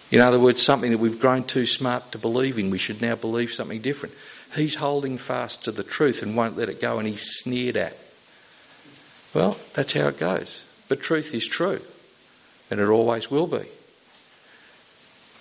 In 0.09 0.21
other 0.21 0.39
words, 0.39 0.61
something 0.61 0.91
that 0.91 0.99
we've 0.99 1.19
grown 1.19 1.43
too 1.43 1.65
smart 1.65 2.11
to 2.13 2.17
believe 2.17 2.57
in. 2.57 2.69
We 2.69 2.77
should 2.77 3.01
now 3.01 3.15
believe 3.15 3.51
something 3.51 3.81
different. 3.81 4.15
He's 4.55 4.75
holding 4.75 5.17
fast 5.17 5.65
to 5.65 5.71
the 5.71 5.83
truth 5.83 6.21
and 6.21 6.35
won't 6.35 6.57
let 6.57 6.69
it 6.69 6.81
go, 6.81 6.99
and 6.99 7.07
he's 7.07 7.39
sneered 7.39 7.77
at. 7.77 7.97
Well, 9.33 9.57
that's 9.73 9.93
how 9.93 10.07
it 10.07 10.19
goes. 10.19 10.59
But 10.89 11.01
truth 11.01 11.33
is 11.33 11.47
true, 11.47 11.79
and 12.69 12.79
it 12.79 12.87
always 12.87 13.31
will 13.31 13.47
be. 13.47 13.65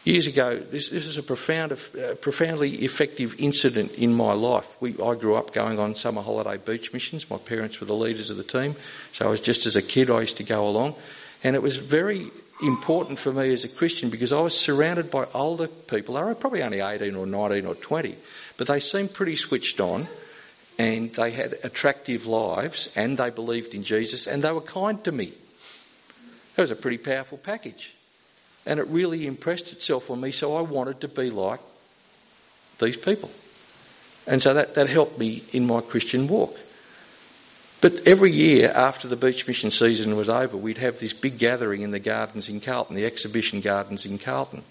Years 0.05 0.26
ago, 0.26 0.57
this, 0.57 0.88
this 0.88 1.07
is 1.07 1.18
a 1.18 1.22
profound, 1.22 1.72
uh, 1.72 2.14
profoundly 2.14 2.85
effective 2.85 3.35
incident 3.38 3.92
in 3.92 4.14
my 4.14 4.33
life. 4.33 4.81
We, 4.81 4.92
I 4.92 5.14
grew 5.14 5.35
up 5.35 5.53
going 5.53 5.79
on 5.79 5.94
summer 5.94 6.22
holiday 6.22 6.57
beach 6.57 6.92
missions. 6.92 7.29
My 7.29 7.37
parents 7.37 7.81
were 7.81 7.87
the 7.87 7.94
leaders 7.94 8.31
of 8.31 8.38
the 8.38 8.44
team, 8.44 8.76
so 9.12 9.26
I 9.26 9.29
was 9.29 9.40
just 9.42 9.66
as 9.66 9.76
a 9.76 9.83
kid, 9.83 10.09
I 10.09 10.22
used 10.22 10.38
to 10.38 10.44
go 10.44 10.66
along. 10.66 10.94
And 11.44 11.55
it 11.55 11.61
was 11.61 11.76
very 11.76 12.31
important 12.62 13.18
for 13.18 13.33
me 13.33 13.53
as 13.53 13.64
a 13.64 13.68
Christian 13.68 14.09
because 14.09 14.33
I 14.33 14.40
was 14.40 14.59
surrounded 14.59 15.11
by 15.11 15.26
older 15.35 15.66
people. 15.66 16.14
They 16.14 16.22
were 16.22 16.35
probably 16.35 16.62
only 16.62 16.81
18 16.81 17.14
or 17.14 17.26
19 17.26 17.66
or 17.66 17.74
20, 17.74 18.16
but 18.57 18.68
they 18.68 18.81
seemed 18.81 19.12
pretty 19.12 19.37
switched 19.37 19.81
on 19.81 20.09
and 20.80 21.12
they 21.12 21.30
had 21.30 21.58
attractive 21.62 22.24
lives 22.24 22.88
and 22.96 23.18
they 23.18 23.28
believed 23.28 23.74
in 23.74 23.84
Jesus 23.84 24.26
and 24.26 24.42
they 24.42 24.50
were 24.50 24.62
kind 24.62 25.04
to 25.04 25.12
me. 25.12 25.34
That 26.56 26.62
was 26.62 26.70
a 26.70 26.76
pretty 26.76 26.96
powerful 26.96 27.36
package. 27.36 27.92
And 28.64 28.80
it 28.80 28.86
really 28.86 29.26
impressed 29.26 29.72
itself 29.72 30.10
on 30.10 30.22
me, 30.22 30.32
so 30.32 30.56
I 30.56 30.62
wanted 30.62 31.02
to 31.02 31.08
be 31.08 31.28
like 31.28 31.60
these 32.78 32.96
people. 32.96 33.30
And 34.26 34.40
so 34.40 34.54
that, 34.54 34.74
that 34.74 34.88
helped 34.88 35.18
me 35.18 35.44
in 35.52 35.66
my 35.66 35.82
Christian 35.82 36.28
walk. 36.28 36.58
But 37.82 38.06
every 38.06 38.32
year 38.32 38.72
after 38.74 39.06
the 39.06 39.16
beach 39.16 39.46
mission 39.46 39.70
season 39.70 40.16
was 40.16 40.30
over, 40.30 40.56
we'd 40.56 40.78
have 40.78 40.98
this 40.98 41.12
big 41.12 41.36
gathering 41.36 41.82
in 41.82 41.90
the 41.90 41.98
gardens 41.98 42.48
in 42.48 42.58
Carlton, 42.58 42.96
the 42.96 43.04
exhibition 43.04 43.60
gardens 43.60 44.06
in 44.06 44.18
Carlton. 44.18 44.62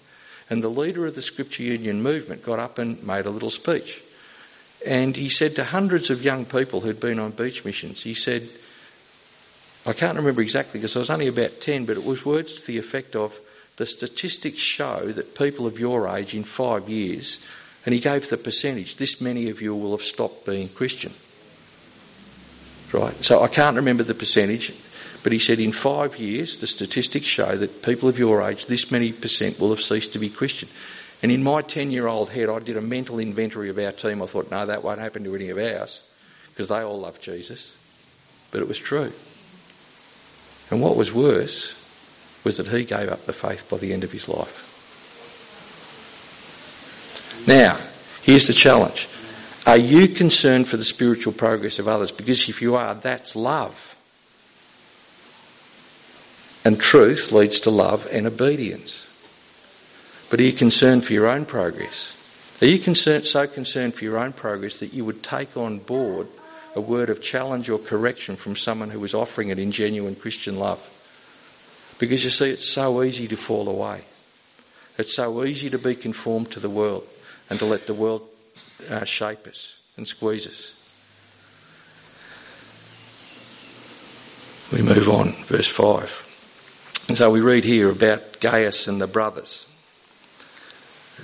And 0.48 0.60
the 0.60 0.68
leader 0.68 1.06
of 1.06 1.14
the 1.14 1.22
Scripture 1.22 1.62
Union 1.62 2.02
movement 2.02 2.42
got 2.42 2.58
up 2.58 2.78
and 2.78 3.00
made 3.04 3.26
a 3.26 3.30
little 3.30 3.50
speech. 3.50 4.02
And 4.86 5.14
he 5.14 5.28
said 5.28 5.56
to 5.56 5.64
hundreds 5.64 6.10
of 6.10 6.24
young 6.24 6.44
people 6.44 6.80
who'd 6.80 7.00
been 7.00 7.18
on 7.18 7.32
beach 7.32 7.64
missions, 7.64 8.02
he 8.02 8.14
said, 8.14 8.48
I 9.86 9.92
can't 9.92 10.16
remember 10.16 10.42
exactly 10.42 10.80
because 10.80 10.96
I 10.96 11.00
was 11.00 11.10
only 11.10 11.26
about 11.26 11.60
10, 11.60 11.84
but 11.86 11.96
it 11.96 12.04
was 12.04 12.24
words 12.24 12.54
to 12.54 12.66
the 12.66 12.78
effect 12.78 13.16
of, 13.16 13.38
the 13.76 13.86
statistics 13.86 14.60
show 14.60 15.10
that 15.12 15.34
people 15.34 15.66
of 15.66 15.78
your 15.80 16.06
age 16.06 16.34
in 16.34 16.44
five 16.44 16.88
years, 16.88 17.38
and 17.86 17.94
he 17.94 18.00
gave 18.00 18.28
the 18.28 18.36
percentage, 18.36 18.96
this 18.96 19.22
many 19.22 19.48
of 19.48 19.62
you 19.62 19.74
will 19.74 19.92
have 19.92 20.02
stopped 20.02 20.44
being 20.44 20.68
Christian. 20.68 21.14
Right? 22.92 23.14
So 23.24 23.40
I 23.42 23.48
can't 23.48 23.76
remember 23.76 24.02
the 24.02 24.14
percentage, 24.14 24.74
but 25.22 25.32
he 25.32 25.38
said 25.38 25.60
in 25.60 25.72
five 25.72 26.18
years, 26.18 26.58
the 26.58 26.66
statistics 26.66 27.26
show 27.26 27.56
that 27.56 27.82
people 27.82 28.06
of 28.06 28.18
your 28.18 28.42
age, 28.42 28.66
this 28.66 28.90
many 28.90 29.12
percent 29.12 29.58
will 29.58 29.70
have 29.70 29.80
ceased 29.80 30.12
to 30.12 30.18
be 30.18 30.28
Christian. 30.28 30.68
And 31.22 31.30
in 31.30 31.42
my 31.42 31.62
10 31.62 31.90
year 31.90 32.06
old 32.06 32.30
head, 32.30 32.48
I 32.48 32.58
did 32.60 32.76
a 32.76 32.82
mental 32.82 33.18
inventory 33.18 33.68
of 33.68 33.78
our 33.78 33.92
team. 33.92 34.22
I 34.22 34.26
thought, 34.26 34.50
no, 34.50 34.64
that 34.66 34.82
won't 34.82 35.00
happen 35.00 35.24
to 35.24 35.34
any 35.34 35.50
of 35.50 35.58
ours 35.58 36.02
because 36.50 36.68
they 36.68 36.80
all 36.80 37.00
love 37.00 37.20
Jesus. 37.20 37.74
But 38.50 38.60
it 38.60 38.68
was 38.68 38.78
true. 38.78 39.12
And 40.70 40.80
what 40.80 40.96
was 40.96 41.12
worse 41.12 41.74
was 42.44 42.56
that 42.56 42.68
he 42.68 42.84
gave 42.84 43.08
up 43.08 43.26
the 43.26 43.32
faith 43.32 43.68
by 43.68 43.76
the 43.78 43.92
end 43.92 44.04
of 44.04 44.12
his 44.12 44.28
life. 44.28 44.66
Now, 47.46 47.78
here's 48.22 48.46
the 48.46 48.52
challenge. 48.52 49.08
Are 49.66 49.76
you 49.76 50.08
concerned 50.08 50.68
for 50.68 50.76
the 50.76 50.84
spiritual 50.84 51.32
progress 51.32 51.78
of 51.78 51.86
others? 51.86 52.10
Because 52.10 52.48
if 52.48 52.62
you 52.62 52.76
are, 52.76 52.94
that's 52.94 53.36
love. 53.36 53.94
And 56.64 56.78
truth 56.78 57.32
leads 57.32 57.60
to 57.60 57.70
love 57.70 58.06
and 58.10 58.26
obedience. 58.26 59.06
But 60.30 60.38
are 60.38 60.44
you 60.44 60.52
concerned 60.52 61.04
for 61.04 61.12
your 61.12 61.26
own 61.26 61.44
progress? 61.44 62.16
Are 62.62 62.66
you 62.66 62.78
concerned, 62.78 63.26
so 63.26 63.46
concerned 63.48 63.94
for 63.94 64.04
your 64.04 64.16
own 64.16 64.32
progress 64.32 64.78
that 64.78 64.94
you 64.94 65.04
would 65.04 65.24
take 65.24 65.56
on 65.56 65.78
board 65.78 66.28
a 66.76 66.80
word 66.80 67.10
of 67.10 67.20
challenge 67.20 67.68
or 67.68 67.78
correction 67.78 68.36
from 68.36 68.54
someone 68.54 68.90
who 68.90 69.00
was 69.00 69.12
offering 69.12 69.48
it 69.48 69.58
in 69.58 69.72
genuine 69.72 70.14
Christian 70.14 70.56
love? 70.56 70.78
Because 71.98 72.22
you 72.22 72.30
see, 72.30 72.48
it's 72.48 72.68
so 72.68 73.02
easy 73.02 73.26
to 73.28 73.36
fall 73.36 73.68
away. 73.68 74.02
It's 74.98 75.14
so 75.14 75.44
easy 75.44 75.68
to 75.70 75.78
be 75.78 75.94
conformed 75.94 76.52
to 76.52 76.60
the 76.60 76.70
world 76.70 77.06
and 77.48 77.58
to 77.58 77.64
let 77.64 77.86
the 77.86 77.94
world 77.94 78.28
uh, 78.88 79.04
shape 79.04 79.46
us 79.46 79.74
and 79.96 80.06
squeeze 80.06 80.46
us. 80.46 80.70
We 84.70 84.82
move 84.82 85.08
on, 85.08 85.32
verse 85.44 85.66
5. 85.66 87.06
And 87.08 87.18
so 87.18 87.30
we 87.30 87.40
read 87.40 87.64
here 87.64 87.90
about 87.90 88.38
Gaius 88.38 88.86
and 88.86 89.00
the 89.00 89.08
brothers. 89.08 89.64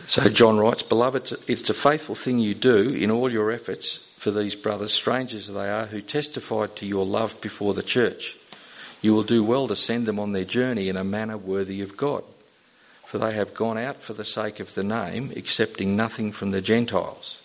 So 0.09 0.29
John 0.29 0.59
writes, 0.59 0.83
Beloved, 0.83 1.37
it's 1.49 1.71
a 1.71 1.75
faithful 1.75 2.15
thing 2.15 2.39
you 2.39 2.55
do 2.55 2.91
in 2.91 3.11
all 3.11 3.31
your 3.31 3.51
efforts 3.51 3.99
for 4.19 4.31
these 4.31 4.55
brothers, 4.55 4.93
strangers 4.93 5.47
they 5.47 5.69
are, 5.69 5.87
who 5.87 6.01
testified 6.01 6.77
to 6.77 6.87
your 6.87 7.05
love 7.05 7.41
before 7.41 7.75
the 7.75 7.83
church. 7.83 8.37
You 9.03 9.15
will 9.15 9.23
do 9.23 9.45
well 9.45 9.69
to 9.69 9.77
send 9.77 10.07
them 10.07 10.19
on 10.19 10.33
their 10.33 10.45
journey 10.45 10.89
in 10.89 10.97
a 10.97 11.05
manner 11.05 11.37
worthy 11.37 11.83
of 11.83 11.97
God. 11.97 12.25
For 13.05 13.19
they 13.19 13.35
have 13.35 13.55
gone 13.55 13.79
out 13.79 14.03
for 14.03 14.15
the 14.15 14.25
sake 14.25 14.59
of 14.59 14.75
the 14.75 14.83
name, 14.83 15.33
accepting 15.37 15.95
nothing 15.95 16.33
from 16.33 16.51
the 16.51 16.61
Gentiles. 16.61 17.39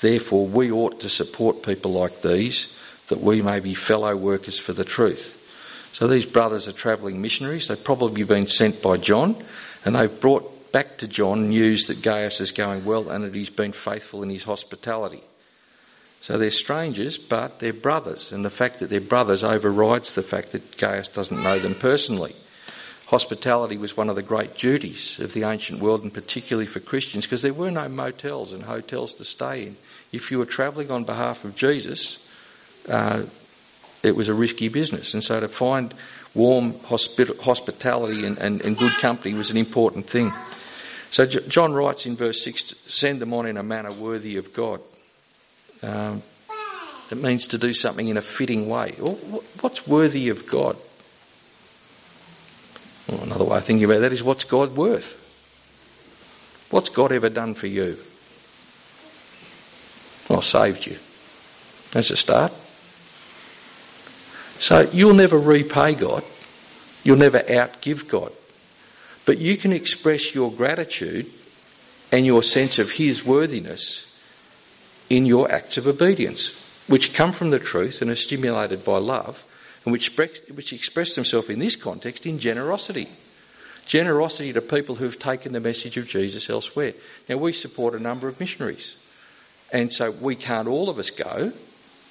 Therefore, 0.00 0.46
we 0.46 0.70
ought 0.70 1.00
to 1.00 1.08
support 1.08 1.64
people 1.64 1.92
like 1.92 2.22
these, 2.22 2.72
that 3.08 3.20
we 3.20 3.42
may 3.42 3.60
be 3.60 3.74
fellow 3.74 4.14
workers 4.16 4.58
for 4.58 4.72
the 4.72 4.84
truth. 4.84 5.40
So 5.94 6.06
these 6.06 6.26
brothers 6.26 6.68
are 6.68 6.72
travelling 6.72 7.20
missionaries. 7.20 7.68
They've 7.68 7.82
probably 7.82 8.22
been 8.24 8.46
sent 8.46 8.82
by 8.82 8.96
John, 8.98 9.36
and 9.84 9.96
they've 9.96 10.20
brought 10.20 10.53
back 10.74 10.98
to 10.98 11.06
John 11.06 11.50
news 11.50 11.86
that 11.86 12.02
Gaius 12.02 12.40
is 12.40 12.50
going 12.50 12.84
well 12.84 13.08
and 13.08 13.22
that 13.22 13.32
he's 13.32 13.48
been 13.48 13.70
faithful 13.70 14.24
in 14.24 14.28
his 14.28 14.42
hospitality. 14.42 15.22
So 16.20 16.36
they're 16.36 16.50
strangers, 16.50 17.16
but 17.16 17.60
they're 17.60 17.72
brothers, 17.72 18.32
and 18.32 18.44
the 18.44 18.50
fact 18.50 18.80
that 18.80 18.90
they're 18.90 19.00
brothers 19.00 19.44
overrides 19.44 20.14
the 20.14 20.22
fact 20.22 20.50
that 20.50 20.76
Gaius 20.76 21.06
doesn't 21.06 21.44
know 21.44 21.60
them 21.60 21.76
personally. 21.76 22.34
Hospitality 23.06 23.76
was 23.76 23.96
one 23.96 24.10
of 24.10 24.16
the 24.16 24.22
great 24.22 24.56
duties 24.56 25.20
of 25.20 25.32
the 25.32 25.44
ancient 25.44 25.78
world, 25.78 26.02
and 26.02 26.12
particularly 26.12 26.66
for 26.66 26.80
Christians, 26.80 27.24
because 27.24 27.42
there 27.42 27.54
were 27.54 27.70
no 27.70 27.88
motels 27.88 28.52
and 28.52 28.64
hotels 28.64 29.14
to 29.14 29.24
stay 29.24 29.68
in. 29.68 29.76
If 30.10 30.32
you 30.32 30.40
were 30.40 30.46
travelling 30.46 30.90
on 30.90 31.04
behalf 31.04 31.44
of 31.44 31.54
Jesus, 31.54 32.18
uh, 32.88 33.22
it 34.02 34.16
was 34.16 34.28
a 34.28 34.34
risky 34.34 34.66
business, 34.66 35.14
and 35.14 35.22
so 35.22 35.38
to 35.38 35.46
find 35.46 35.94
warm 36.34 36.74
hospitality 36.80 38.26
and, 38.26 38.38
and, 38.38 38.60
and, 38.62 38.76
good 38.76 38.90
company 38.94 39.34
was 39.34 39.50
an 39.50 39.56
important 39.56 40.10
thing. 40.10 40.32
So 41.14 41.26
John 41.26 41.72
writes 41.72 42.06
in 42.06 42.16
verse 42.16 42.42
6 42.42 42.74
send 42.88 43.22
them 43.22 43.32
on 43.34 43.46
in 43.46 43.56
a 43.56 43.62
manner 43.62 43.92
worthy 43.92 44.36
of 44.36 44.52
God. 44.52 44.80
Um, 45.80 46.24
it 47.08 47.18
means 47.18 47.46
to 47.48 47.58
do 47.58 47.72
something 47.72 48.08
in 48.08 48.16
a 48.16 48.20
fitting 48.20 48.68
way. 48.68 48.94
What's 49.60 49.86
worthy 49.86 50.28
of 50.30 50.48
God? 50.48 50.76
Well, 53.06 53.22
another 53.22 53.44
way 53.44 53.58
of 53.58 53.64
thinking 53.64 53.84
about 53.84 54.00
that 54.00 54.12
is 54.12 54.24
what's 54.24 54.42
God 54.42 54.74
worth? 54.74 55.12
What's 56.70 56.88
God 56.88 57.12
ever 57.12 57.28
done 57.28 57.54
for 57.54 57.68
you? 57.68 57.96
Well, 60.28 60.42
saved 60.42 60.84
you. 60.84 60.98
That's 61.92 62.10
a 62.10 62.16
start. 62.16 62.52
So 64.58 64.90
you'll 64.92 65.14
never 65.14 65.38
repay 65.38 65.94
God. 65.94 66.24
You'll 67.04 67.18
never 67.18 67.38
outgive 67.38 68.08
God. 68.08 68.32
But 69.26 69.38
you 69.38 69.56
can 69.56 69.72
express 69.72 70.34
your 70.34 70.52
gratitude 70.52 71.30
and 72.12 72.26
your 72.26 72.42
sense 72.42 72.78
of 72.78 72.90
His 72.90 73.24
worthiness 73.24 74.12
in 75.10 75.26
your 75.26 75.50
acts 75.50 75.76
of 75.76 75.86
obedience, 75.86 76.48
which 76.86 77.14
come 77.14 77.32
from 77.32 77.50
the 77.50 77.58
truth 77.58 78.02
and 78.02 78.10
are 78.10 78.16
stimulated 78.16 78.84
by 78.84 78.98
love, 78.98 79.42
and 79.84 79.92
which, 79.92 80.16
which 80.16 80.72
express 80.72 81.14
themselves 81.14 81.48
in 81.48 81.58
this 81.58 81.76
context 81.76 82.26
in 82.26 82.38
generosity. 82.38 83.08
Generosity 83.86 84.52
to 84.52 84.62
people 84.62 84.94
who 84.94 85.04
have 85.04 85.18
taken 85.18 85.52
the 85.52 85.60
message 85.60 85.96
of 85.96 86.08
Jesus 86.08 86.48
elsewhere. 86.48 86.94
Now, 87.28 87.36
we 87.36 87.52
support 87.52 87.94
a 87.94 87.98
number 88.00 88.28
of 88.28 88.40
missionaries, 88.40 88.96
and 89.72 89.92
so 89.92 90.10
we 90.10 90.36
can't 90.36 90.68
all 90.68 90.88
of 90.88 90.98
us 90.98 91.10
go. 91.10 91.52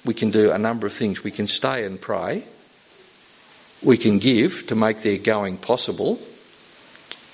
We 0.04 0.14
can 0.14 0.30
do 0.30 0.52
a 0.52 0.58
number 0.58 0.86
of 0.86 0.92
things. 0.92 1.24
We 1.24 1.30
can 1.30 1.46
stay 1.46 1.84
and 1.84 2.00
pray. 2.00 2.44
We 3.82 3.96
can 3.96 4.18
give 4.18 4.66
to 4.68 4.74
make 4.74 5.02
their 5.02 5.18
going 5.18 5.56
possible, 5.56 6.20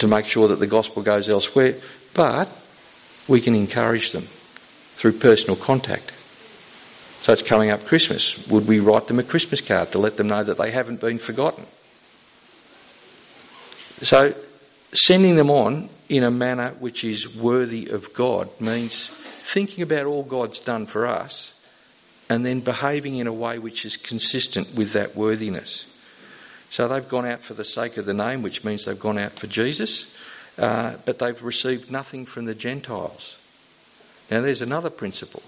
to 0.01 0.09
make 0.09 0.27
sure 0.27 0.49
that 0.49 0.59
the 0.59 0.67
gospel 0.67 1.03
goes 1.03 1.29
elsewhere, 1.29 1.75
but 2.15 2.49
we 3.29 3.41
can 3.41 3.55
encourage 3.55 4.13
them 4.13 4.27
through 4.95 5.13
personal 5.13 5.57
contact. 5.57 6.13
So 7.23 7.33
it's 7.33 7.43
coming 7.43 7.71
up 7.71 7.87
Christmas. 7.87 8.47
Would 8.49 8.67
we 8.67 8.81
write 8.81 9.07
them 9.07 9.19
a 9.19 9.23
Christmas 9.23 9.61
card 9.61 9.93
to 9.93 9.99
let 9.99 10.17
them 10.17 10.29
know 10.29 10.43
that 10.43 10.59
they 10.59 10.71
haven't 10.71 11.01
been 11.01 11.19
forgotten? 11.19 11.65
So 14.03 14.35
sending 14.93 15.37
them 15.37 15.51
on 15.51 15.91
in 16.09 16.25
a 16.25 16.31
manner 16.31 16.71
which 16.81 17.05
is 17.05 17.35
worthy 17.37 17.89
of 17.89 18.13
God 18.15 18.49
means 18.61 19.09
thinking 19.45 19.83
about 19.83 20.07
all 20.07 20.23
God's 20.23 20.61
done 20.61 20.87
for 20.87 21.07
us 21.07 21.53
and 22.31 22.47
then 22.47 22.61
behaving 22.61 23.17
in 23.17 23.27
a 23.27 23.33
way 23.33 23.59
which 23.59 23.85
is 23.85 23.97
consistent 23.97 24.75
with 24.75 24.93
that 24.93 25.15
worthiness. 25.15 25.85
So 26.71 26.87
they've 26.87 27.09
gone 27.09 27.27
out 27.27 27.43
for 27.43 27.55
the 27.55 27.65
sake 27.65 27.97
of 27.97 28.07
the 28.07 28.15
name, 28.15 28.43
which 28.43 28.65
means 28.65 28.85
they've 28.85 28.99
gone 28.99 29.19
out 29.19 29.33
for 29.33 29.49
Jesus, 29.49 30.07
uh, 30.57 30.95
but 31.05 31.19
they've 31.19 31.43
received 31.43 31.91
nothing 31.91 32.27
from 32.27 32.45
the 32.45 32.55
Gentiles. 32.55 33.37
Now, 34.31 34.41
there's 34.41 34.63
another 34.63 34.91
principle, 34.91 35.43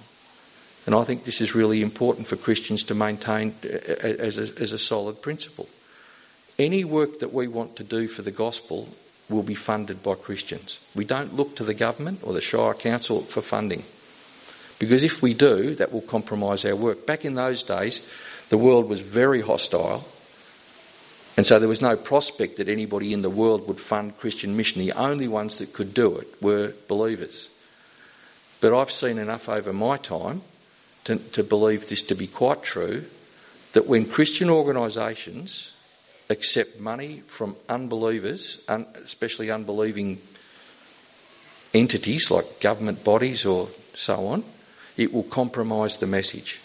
and 0.85 0.95
I 0.95 1.05
think 1.05 1.25
this 1.25 1.41
is 1.41 1.55
really 1.55 1.81
important 1.81 2.27
for 2.27 2.37
Christians 2.37 2.83
to 2.85 2.95
maintain 2.95 3.55
uh, 3.65 3.69
as 3.69 4.37
a, 4.37 4.61
as 4.61 4.73
a 4.73 4.79
solid 4.79 5.23
principle. 5.23 5.69
Any 6.59 6.85
work 6.85 7.21
that 7.21 7.33
we 7.33 7.47
want 7.47 7.77
to 7.77 7.85
do 7.85 8.09
for 8.09 8.23
the 8.23 8.33
gospel 8.33 8.89
will 9.29 9.45
be 9.45 9.55
funded 9.55 10.03
by 10.03 10.15
Christians. 10.15 10.79
We 10.95 11.05
don't 11.05 11.35
look 11.37 11.57
to 11.57 11.65
the 11.65 11.75
government 11.75 12.21
or 12.23 12.33
the 12.33 12.41
Shire 12.41 12.75
Council 12.75 13.23
for 13.23 13.43
funding. 13.43 13.85
Because 14.79 15.05
if 15.05 15.23
we 15.23 15.33
do, 15.35 15.77
that 15.77 15.93
will 15.93 16.03
compromise 16.03 16.65
our 16.65 16.75
work. 16.75 17.07
Back 17.07 17.25
in 17.25 17.35
those 17.35 17.63
days, 17.63 18.05
the 18.49 18.59
world 18.59 18.89
was 18.89 19.01
very 19.01 19.41
hostile, 19.41 20.05
and 21.37 21.47
so 21.47 21.59
there 21.59 21.69
was 21.69 21.81
no 21.81 21.97
prospect 21.97 22.59
that 22.59 22.69
anybody 22.69 23.13
in 23.13 23.23
the 23.23 23.31
world 23.31 23.67
would 23.67 23.81
fund 23.81 24.19
Christian 24.19 24.57
mission. 24.57 24.81
The 24.83 24.93
only 24.93 25.29
ones 25.29 25.59
that 25.59 25.73
could 25.73 25.95
do 25.95 26.19
it 26.19 26.29
were 26.43 26.75
believers. 26.89 27.49
But 28.61 28.75
I've 28.75 28.91
seen 28.91 29.19
enough 29.19 29.49
over 29.49 29.73
my 29.73 29.97
time 29.97 30.43
to, 31.05 31.17
to 31.17 31.43
believe 31.43 31.87
this 31.87 32.03
to 32.03 32.15
be 32.15 32.27
quite 32.27 32.63
true 32.63 33.05
that 33.73 33.87
when 33.87 34.07
Christian 34.07 34.51
organisations 34.51 35.73
accept 36.29 36.79
money 36.79 37.23
from 37.27 37.57
unbelievers, 37.69 38.59
un, 38.69 38.87
especially 39.05 39.51
unbelieving 39.51 40.19
entities 41.73 42.31
like 42.31 42.61
government 42.61 43.03
bodies 43.03 43.47
or 43.47 43.69
so 43.95 44.27
on, 44.27 44.45
it 44.99 45.13
will 45.13 45.23
compromise 45.23 45.97
the 45.97 46.07
message. 46.07 46.61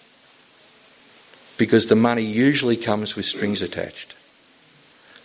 Because 1.58 1.88
the 1.88 1.96
money 1.96 2.24
usually 2.24 2.78
comes 2.78 3.16
with 3.16 3.26
strings 3.26 3.62
attached. 3.62 4.17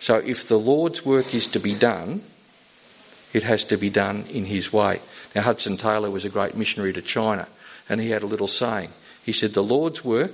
So 0.03 0.17
if 0.17 0.49
the 0.49 0.59
Lord's 0.59 1.05
work 1.05 1.33
is 1.33 1.47
to 1.47 1.61
be 1.61 1.73
done, 1.73 2.23
it 3.31 3.43
has 3.43 3.63
to 3.63 3.77
be 3.77 3.89
done 3.89 4.25
in 4.29 4.43
His 4.43 4.73
way. 4.73 4.99
Now, 5.33 5.43
Hudson 5.43 5.77
Taylor 5.77 6.11
was 6.11 6.25
a 6.25 6.29
great 6.29 6.57
missionary 6.57 6.91
to 6.91 7.01
China, 7.01 7.47
and 7.87 8.01
he 8.01 8.09
had 8.09 8.21
a 8.21 8.25
little 8.25 8.49
saying. 8.49 8.89
He 9.23 9.31
said, 9.31 9.53
The 9.53 9.63
Lord's 9.63 10.03
work, 10.03 10.33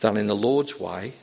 done 0.00 0.18
in 0.18 0.26
the 0.26 0.36
Lord's 0.36 0.78
way, 0.78 1.14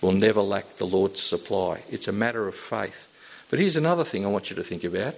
will 0.00 0.12
never 0.12 0.40
lack 0.40 0.78
the 0.78 0.86
Lord's 0.86 1.22
supply. 1.22 1.82
It's 1.90 2.08
a 2.08 2.12
matter 2.12 2.48
of 2.48 2.54
faith. 2.54 3.08
But 3.50 3.58
here's 3.58 3.76
another 3.76 4.04
thing 4.04 4.24
I 4.24 4.30
want 4.30 4.48
you 4.48 4.56
to 4.56 4.64
think 4.64 4.82
about. 4.82 5.16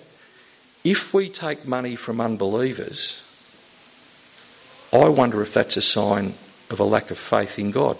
If 0.82 1.14
we 1.14 1.28
take 1.28 1.64
money 1.64 1.94
from 1.94 2.20
unbelievers, 2.20 3.22
I 4.92 5.08
wonder 5.10 5.40
if 5.42 5.54
that's 5.54 5.76
a 5.76 5.82
sign 5.82 6.34
of 6.70 6.80
a 6.80 6.84
lack 6.84 7.12
of 7.12 7.18
faith 7.18 7.56
in 7.56 7.70
God. 7.70 7.98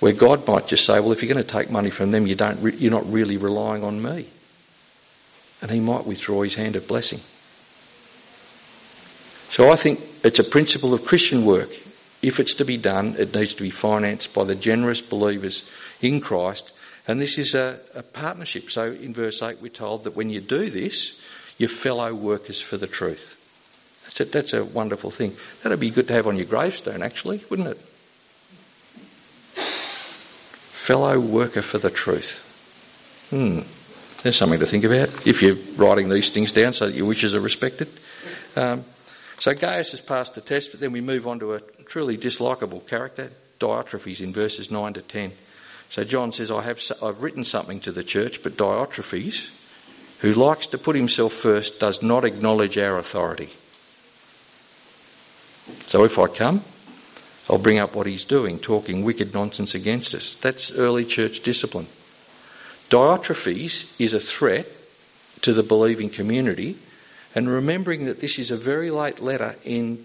Where 0.00 0.12
God 0.12 0.46
might 0.46 0.68
just 0.68 0.84
say, 0.84 1.00
well, 1.00 1.12
if 1.12 1.22
you're 1.22 1.32
going 1.32 1.44
to 1.44 1.52
take 1.52 1.70
money 1.70 1.90
from 1.90 2.12
them, 2.12 2.26
you 2.26 2.36
don't 2.36 2.60
re- 2.62 2.76
you're 2.76 2.92
not 2.92 3.10
really 3.10 3.36
relying 3.36 3.82
on 3.82 4.00
me 4.00 4.28
and 5.60 5.70
he 5.70 5.80
might 5.80 6.06
withdraw 6.06 6.42
his 6.42 6.54
hand 6.54 6.76
of 6.76 6.86
blessing. 6.86 7.20
So 9.50 9.70
I 9.70 9.76
think 9.76 10.00
it's 10.22 10.38
a 10.38 10.44
principle 10.44 10.94
of 10.94 11.04
Christian 11.04 11.44
work. 11.44 11.70
If 12.22 12.38
it's 12.38 12.54
to 12.54 12.64
be 12.64 12.76
done, 12.76 13.16
it 13.18 13.34
needs 13.34 13.54
to 13.54 13.62
be 13.62 13.70
financed 13.70 14.34
by 14.34 14.44
the 14.44 14.54
generous 14.54 15.00
believers 15.00 15.64
in 16.00 16.20
Christ. 16.20 16.70
And 17.06 17.20
this 17.20 17.38
is 17.38 17.54
a, 17.54 17.80
a 17.94 18.02
partnership. 18.02 18.70
So 18.70 18.92
in 18.92 19.14
verse 19.14 19.42
8 19.42 19.60
we're 19.60 19.68
told 19.68 20.04
that 20.04 20.14
when 20.14 20.30
you 20.30 20.40
do 20.40 20.70
this, 20.70 21.18
you're 21.56 21.68
fellow 21.68 22.14
workers 22.14 22.60
for 22.60 22.76
the 22.76 22.86
truth. 22.86 23.34
That's 24.04 24.20
a, 24.20 24.24
that's 24.26 24.52
a 24.52 24.64
wonderful 24.64 25.10
thing. 25.10 25.34
That'd 25.62 25.80
be 25.80 25.90
good 25.90 26.08
to 26.08 26.14
have 26.14 26.26
on 26.26 26.36
your 26.36 26.46
gravestone 26.46 27.02
actually, 27.02 27.42
wouldn't 27.50 27.68
it? 27.68 27.80
Fellow 30.88 31.20
worker 31.20 31.60
for 31.60 31.76
the 31.76 31.90
truth. 31.90 33.28
Hmm. 33.28 33.60
There's 34.22 34.36
something 34.36 34.60
to 34.60 34.64
think 34.64 34.84
about 34.84 35.26
if 35.26 35.42
you're 35.42 35.58
writing 35.76 36.08
these 36.08 36.30
things 36.30 36.50
down 36.50 36.72
so 36.72 36.86
that 36.86 36.94
your 36.94 37.04
wishes 37.04 37.34
are 37.34 37.40
respected. 37.40 37.88
Um, 38.56 38.86
so 39.38 39.52
Gaius 39.52 39.90
has 39.90 40.00
passed 40.00 40.34
the 40.34 40.40
test, 40.40 40.70
but 40.70 40.80
then 40.80 40.92
we 40.92 41.02
move 41.02 41.26
on 41.26 41.40
to 41.40 41.52
a 41.52 41.60
truly 41.60 42.16
dislikable 42.16 42.86
character, 42.86 43.30
Diotrephes, 43.60 44.22
in 44.22 44.32
verses 44.32 44.70
9 44.70 44.94
to 44.94 45.02
10. 45.02 45.32
So 45.90 46.04
John 46.04 46.32
says, 46.32 46.50
I 46.50 46.62
have, 46.62 46.80
I've 47.02 47.20
written 47.20 47.44
something 47.44 47.80
to 47.80 47.92
the 47.92 48.02
church, 48.02 48.42
but 48.42 48.56
Diotrephes, 48.56 49.50
who 50.20 50.32
likes 50.32 50.68
to 50.68 50.78
put 50.78 50.96
himself 50.96 51.34
first, 51.34 51.80
does 51.80 52.02
not 52.02 52.24
acknowledge 52.24 52.78
our 52.78 52.96
authority. 52.96 53.50
So 55.88 56.04
if 56.04 56.18
I 56.18 56.28
come, 56.28 56.64
I'll 57.50 57.58
bring 57.58 57.78
up 57.78 57.94
what 57.94 58.06
he's 58.06 58.24
doing, 58.24 58.58
talking 58.58 59.04
wicked 59.04 59.32
nonsense 59.32 59.74
against 59.74 60.14
us. 60.14 60.36
That's 60.40 60.70
early 60.72 61.04
church 61.04 61.40
discipline. 61.40 61.86
Diotrephes 62.90 63.90
is 63.98 64.12
a 64.12 64.20
threat 64.20 64.66
to 65.42 65.52
the 65.52 65.62
believing 65.62 66.10
community, 66.10 66.76
and 67.34 67.48
remembering 67.48 68.06
that 68.06 68.20
this 68.20 68.38
is 68.38 68.50
a 68.50 68.56
very 68.56 68.90
late 68.90 69.20
letter 69.20 69.56
in 69.64 70.04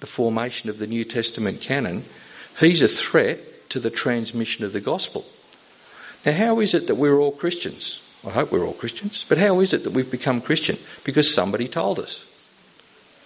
the 0.00 0.06
formation 0.06 0.70
of 0.70 0.78
the 0.78 0.86
New 0.86 1.04
Testament 1.04 1.60
canon, 1.60 2.04
he's 2.58 2.82
a 2.82 2.88
threat 2.88 3.68
to 3.70 3.80
the 3.80 3.90
transmission 3.90 4.64
of 4.64 4.72
the 4.72 4.80
gospel. 4.80 5.24
Now, 6.24 6.32
how 6.32 6.60
is 6.60 6.74
it 6.74 6.86
that 6.86 6.94
we're 6.96 7.18
all 7.18 7.32
Christians? 7.32 8.00
I 8.26 8.30
hope 8.30 8.50
we're 8.50 8.66
all 8.66 8.72
Christians, 8.72 9.24
but 9.28 9.38
how 9.38 9.60
is 9.60 9.72
it 9.72 9.84
that 9.84 9.92
we've 9.92 10.10
become 10.10 10.40
Christian? 10.40 10.78
Because 11.04 11.32
somebody 11.32 11.68
told 11.68 12.00
us, 12.00 12.24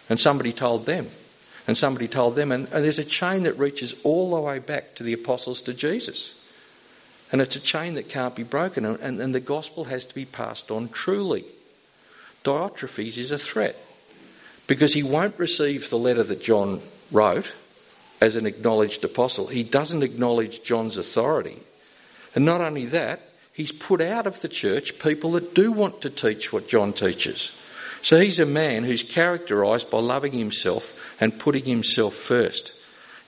and 0.09 0.20
somebody 0.20 0.53
told 0.53 0.87
them, 0.87 1.09
and 1.70 1.78
somebody 1.78 2.09
told 2.09 2.35
them, 2.35 2.50
and, 2.50 2.66
and 2.72 2.85
there's 2.85 2.98
a 2.98 3.04
chain 3.04 3.44
that 3.44 3.56
reaches 3.56 3.94
all 4.02 4.35
the 4.35 4.40
way 4.40 4.59
back 4.59 4.96
to 4.96 5.04
the 5.04 5.12
apostles 5.12 5.62
to 5.62 5.72
Jesus. 5.72 6.35
And 7.30 7.40
it's 7.40 7.54
a 7.54 7.61
chain 7.61 7.94
that 7.94 8.09
can't 8.09 8.35
be 8.35 8.42
broken, 8.42 8.85
and, 8.85 9.20
and 9.20 9.33
the 9.33 9.38
gospel 9.38 9.85
has 9.85 10.04
to 10.06 10.12
be 10.12 10.24
passed 10.24 10.72
on 10.72 10.88
truly. 10.88 11.44
Diotrephes 12.42 13.16
is 13.18 13.30
a 13.30 13.38
threat 13.38 13.76
because 14.66 14.92
he 14.92 15.04
won't 15.04 15.38
receive 15.38 15.88
the 15.88 15.96
letter 15.96 16.24
that 16.24 16.42
John 16.42 16.80
wrote 17.12 17.52
as 18.20 18.35
an 18.35 18.46
acknowledged 18.46 19.04
apostle. 19.04 19.46
He 19.46 19.62
doesn't 19.62 20.02
acknowledge 20.02 20.64
John's 20.64 20.96
authority. 20.96 21.61
And 22.35 22.44
not 22.44 22.61
only 22.61 22.87
that, 22.87 23.20
he's 23.52 23.70
put 23.70 24.00
out 24.00 24.26
of 24.26 24.40
the 24.40 24.48
church 24.48 24.98
people 24.98 25.30
that 25.33 25.54
do 25.54 25.70
want 25.70 26.00
to 26.00 26.11
teach 26.11 26.52
what 26.52 26.66
John 26.66 26.92
teaches. 26.92 27.52
So 28.03 28.19
he's 28.19 28.39
a 28.39 28.47
man 28.47 28.85
who's 28.85 29.03
characterised 29.03 29.91
by 29.91 29.99
loving 29.99 30.33
himself 30.33 31.17
and 31.21 31.39
putting 31.39 31.65
himself 31.65 32.15
first. 32.15 32.73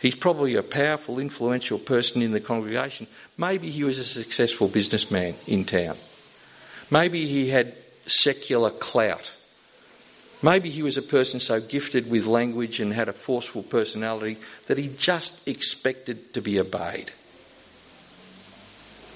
He's 0.00 0.16
probably 0.16 0.56
a 0.56 0.62
powerful, 0.62 1.18
influential 1.18 1.78
person 1.78 2.22
in 2.22 2.32
the 2.32 2.40
congregation. 2.40 3.06
Maybe 3.36 3.70
he 3.70 3.84
was 3.84 3.98
a 3.98 4.04
successful 4.04 4.68
businessman 4.68 5.34
in 5.46 5.64
town. 5.64 5.96
Maybe 6.90 7.26
he 7.26 7.50
had 7.50 7.74
secular 8.06 8.70
clout. 8.70 9.30
Maybe 10.42 10.70
he 10.70 10.82
was 10.82 10.96
a 10.96 11.02
person 11.02 11.38
so 11.38 11.60
gifted 11.60 12.10
with 12.10 12.26
language 12.26 12.80
and 12.80 12.92
had 12.92 13.08
a 13.08 13.12
forceful 13.12 13.62
personality 13.62 14.38
that 14.66 14.76
he 14.76 14.88
just 14.88 15.46
expected 15.46 16.34
to 16.34 16.40
be 16.40 16.58
obeyed. 16.58 17.12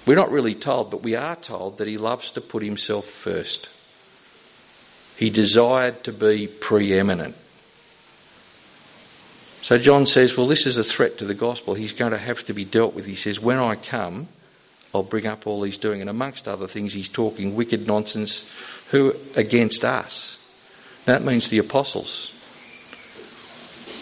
We're 0.07 0.15
not 0.15 0.31
really 0.31 0.55
told, 0.55 0.93
but 0.93 1.03
we 1.03 1.17
are 1.17 1.35
told 1.35 1.79
that 1.79 1.89
he 1.89 1.99
loves 1.99 2.31
to 2.33 2.41
put 2.41 2.63
himself 2.63 3.07
first. 3.07 3.69
He 5.17 5.31
desired 5.31 6.05
to 6.05 6.13
be 6.13 6.47
preeminent. 6.47 7.37
So 9.63 9.79
John 9.79 10.07
says, 10.07 10.37
well, 10.37 10.47
this 10.47 10.67
is 10.67 10.77
a 10.77 10.85
threat 10.85 11.19
to 11.19 11.25
the 11.25 11.35
gospel. 11.35 11.75
He's 11.75 11.93
going 11.93 12.13
to 12.13 12.19
have 12.19 12.45
to 12.45 12.53
be 12.53 12.65
dealt 12.65 12.95
with. 12.95 13.05
He 13.07 13.17
says, 13.17 13.41
when 13.41 13.59
I 13.59 13.75
come, 13.75 14.29
I'll 14.95 15.03
bring 15.03 15.27
up 15.27 15.47
all 15.47 15.63
he's 15.63 15.79
doing. 15.79 16.01
And 16.01 16.09
amongst 16.09 16.47
other 16.47 16.67
things, 16.67 16.93
he's 16.93 17.09
talking 17.09 17.57
wicked 17.57 17.87
nonsense 17.87 18.49
who 18.91 19.17
against 19.35 19.85
us. 19.85 20.39
That 21.07 21.23
means 21.23 21.49
the 21.49 21.59
apostles. 21.59 22.33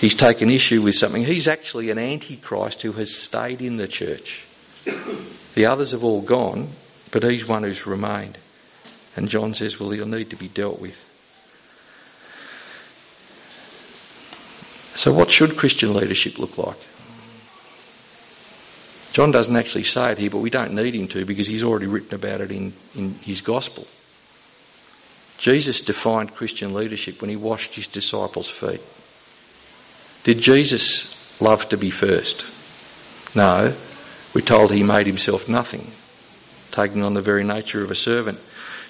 He's 0.00 0.14
taken 0.14 0.50
issue 0.50 0.82
with 0.82 0.96
something. 0.96 1.24
He's 1.24 1.48
actually 1.48 1.90
an 1.90 1.98
antichrist 1.98 2.82
who 2.82 2.92
has 2.92 3.14
stayed 3.14 3.62
in 3.62 3.78
the 3.78 3.88
church. 3.88 4.44
The 5.54 5.66
others 5.66 5.92
have 5.92 6.04
all 6.04 6.20
gone, 6.20 6.68
but 7.10 7.22
he's 7.22 7.48
one 7.48 7.62
who's 7.62 7.86
remained. 7.86 8.36
And 9.16 9.28
John 9.28 9.54
says, 9.54 9.78
well, 9.78 9.90
he'll 9.90 10.06
need 10.06 10.30
to 10.30 10.36
be 10.36 10.48
dealt 10.48 10.80
with. 10.80 10.98
So, 14.96 15.12
what 15.12 15.30
should 15.30 15.56
Christian 15.56 15.92
leadership 15.92 16.38
look 16.38 16.56
like? 16.56 16.76
John 19.12 19.30
doesn't 19.30 19.54
actually 19.54 19.84
say 19.84 20.12
it 20.12 20.18
here, 20.18 20.30
but 20.30 20.38
we 20.38 20.50
don't 20.50 20.74
need 20.74 20.94
him 20.94 21.06
to 21.08 21.24
because 21.24 21.46
he's 21.46 21.62
already 21.62 21.86
written 21.86 22.14
about 22.14 22.40
it 22.40 22.50
in, 22.50 22.72
in 22.96 23.14
his 23.22 23.40
gospel. 23.40 23.86
Jesus 25.38 25.80
defined 25.80 26.34
Christian 26.34 26.74
leadership 26.74 27.20
when 27.20 27.30
he 27.30 27.36
washed 27.36 27.74
his 27.74 27.86
disciples' 27.86 28.48
feet. 28.48 28.80
Did 30.24 30.40
Jesus 30.40 31.40
love 31.40 31.68
to 31.68 31.76
be 31.76 31.90
first? 31.90 32.44
No. 33.36 33.74
We're 34.34 34.40
told 34.40 34.72
he 34.72 34.82
made 34.82 35.06
himself 35.06 35.48
nothing, 35.48 35.92
taking 36.72 37.04
on 37.04 37.14
the 37.14 37.22
very 37.22 37.44
nature 37.44 37.84
of 37.84 37.90
a 37.90 37.94
servant. 37.94 38.40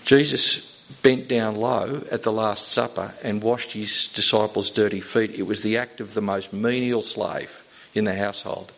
Jesus 0.05 0.71
bent 1.03 1.29
down 1.29 1.57
low 1.57 2.03
at 2.11 2.23
the 2.23 2.33
Last 2.33 2.69
Supper 2.69 3.15
and 3.23 3.43
washed 3.43 3.73
his 3.73 4.09
disciples' 4.09 4.71
dirty 4.71 5.01
feet. 5.01 5.31
It 5.33 5.47
was 5.47 5.63
the 5.63 5.79
act 5.79 6.01
of 6.01 6.15
the 6.15 6.21
most 6.21 6.53
menial 6.53 7.03
slave 7.03 7.63
in 7.95 8.05
the 8.05 8.15
household. 8.15 8.73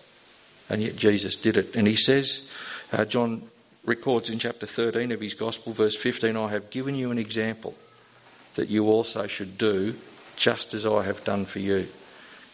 And 0.68 0.82
yet 0.82 0.96
Jesus 0.96 1.34
did 1.34 1.56
it. 1.56 1.74
And 1.74 1.86
he 1.86 1.96
says, 1.96 2.42
uh, 2.92 3.04
John 3.04 3.42
records 3.84 4.30
in 4.30 4.38
chapter 4.38 4.66
13 4.66 5.12
of 5.12 5.20
his 5.20 5.34
Gospel, 5.34 5.72
verse 5.72 5.96
15, 5.96 6.36
I 6.36 6.48
have 6.48 6.70
given 6.70 6.94
you 6.94 7.10
an 7.10 7.18
example 7.18 7.74
that 8.54 8.68
you 8.68 8.88
also 8.88 9.26
should 9.26 9.58
do 9.58 9.94
just 10.36 10.74
as 10.74 10.86
I 10.86 11.04
have 11.04 11.24
done 11.24 11.44
for 11.44 11.58
you. 11.58 11.88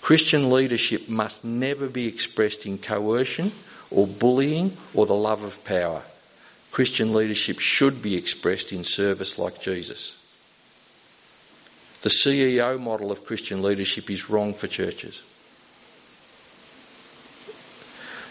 Christian 0.01 0.51
leadership 0.51 1.09
must 1.09 1.45
never 1.45 1.89
be 1.89 2.07
expressed 2.07 2.67
in 2.67 2.79
coercion 2.79 3.53
or 3.91 4.07
bullying 4.07 4.77
or 4.95 5.07
the 5.07 5.15
love 5.15 5.43
of 5.43 5.63
power. 5.65 6.03
Christian 6.73 7.13
leadership 7.13 7.61
should 7.61 8.03
be 8.03 8.17
expressed 8.17 8.73
in 8.73 8.83
service 8.83 9.39
like 9.39 9.61
Jesus. 9.61 10.17
The 12.01 12.09
CEO 12.09 12.81
model 12.81 13.13
of 13.13 13.25
Christian 13.25 13.63
leadership 13.63 14.11
is 14.11 14.29
wrong 14.29 14.55
for 14.55 14.67
churches. 14.67 15.23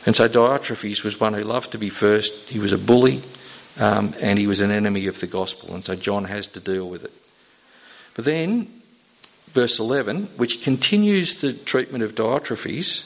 And 0.05 0.15
so 0.15 0.27
Diotrephes 0.27 1.03
was 1.03 1.19
one 1.19 1.35
who 1.35 1.43
loved 1.43 1.71
to 1.73 1.77
be 1.77 1.89
first. 1.89 2.33
He 2.49 2.59
was 2.59 2.71
a 2.71 2.77
bully 2.77 3.21
um, 3.79 4.15
and 4.19 4.39
he 4.39 4.47
was 4.47 4.59
an 4.59 4.71
enemy 4.71 5.05
of 5.05 5.19
the 5.19 5.27
gospel. 5.27 5.75
And 5.75 5.85
so 5.85 5.95
John 5.95 6.25
has 6.25 6.47
to 6.47 6.59
deal 6.59 6.89
with 6.89 7.05
it. 7.05 7.13
But 8.15 8.25
then, 8.25 8.81
verse 9.49 9.79
11, 9.79 10.29
which 10.37 10.63
continues 10.63 11.37
the 11.37 11.53
treatment 11.53 12.03
of 12.03 12.15
Diotrephes, 12.15 13.03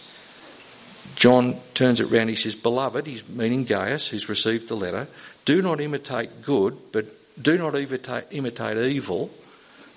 John 1.16 1.56
turns 1.74 2.00
it 2.00 2.06
round. 2.06 2.30
He 2.30 2.36
says, 2.36 2.56
Beloved, 2.56 3.08
he's 3.08 3.28
meaning 3.28 3.66
Gaius, 3.66 4.08
who's 4.08 4.28
received 4.28 4.68
the 4.68 4.76
letter, 4.76 5.08
do 5.46 5.62
not 5.62 5.80
imitate 5.80 6.42
good, 6.42 6.78
but 6.92 7.06
do 7.42 7.58
not 7.58 7.76
imitate, 7.76 8.26
imitate 8.32 8.78
evil, 8.78 9.32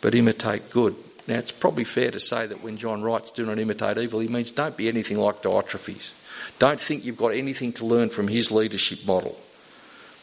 but 0.01 0.14
imitate 0.14 0.71
good. 0.71 0.94
Now, 1.27 1.37
it's 1.37 1.53
probably 1.53 1.85
fair 1.85 2.11
to 2.11 2.21
say 2.21 2.47
that 2.47 2.62
when 2.62 2.79
John 2.79 3.03
writes, 3.03 3.31
do 3.33 3.44
not 3.44 3.59
imitate 3.59 3.99
evil, 3.99 4.21
he 4.21 4.29
means 4.29 4.51
don't 4.51 4.77
be 4.77 4.88
anything 4.88 5.18
like 5.18 5.42
Diotrephes. 5.42 6.12
Don't 6.59 6.81
think 6.81 7.05
you've 7.05 7.16
got 7.16 7.35
anything 7.35 7.73
to 7.75 7.85
learn 7.85 8.11
from 8.11 8.29
his 8.29 8.51
leadership 8.51 9.05
model. 9.07 9.38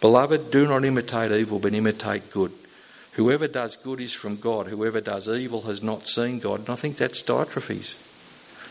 Beloved, 0.02 0.52
do 0.52 0.67
not 0.67 0.84
imitate 0.84 1.32
evil, 1.32 1.60
but 1.60 1.74
imitate 1.74 2.32
good. 2.32 2.52
Whoever 3.13 3.48
does 3.48 3.76
good 3.78 4.02
is 4.02 4.13
from 4.13 4.38
God. 4.38 4.67
Whoever 4.67 5.00
does 5.00 5.30
evil 5.30 5.62
has 5.63 5.82
not 5.82 6.08
seen 6.08 6.39
God. 6.39 6.62
And 6.62 6.69
I 6.69 6.76
think 6.76 6.98
that's 6.98 7.21
Diotrephes. 7.21 7.93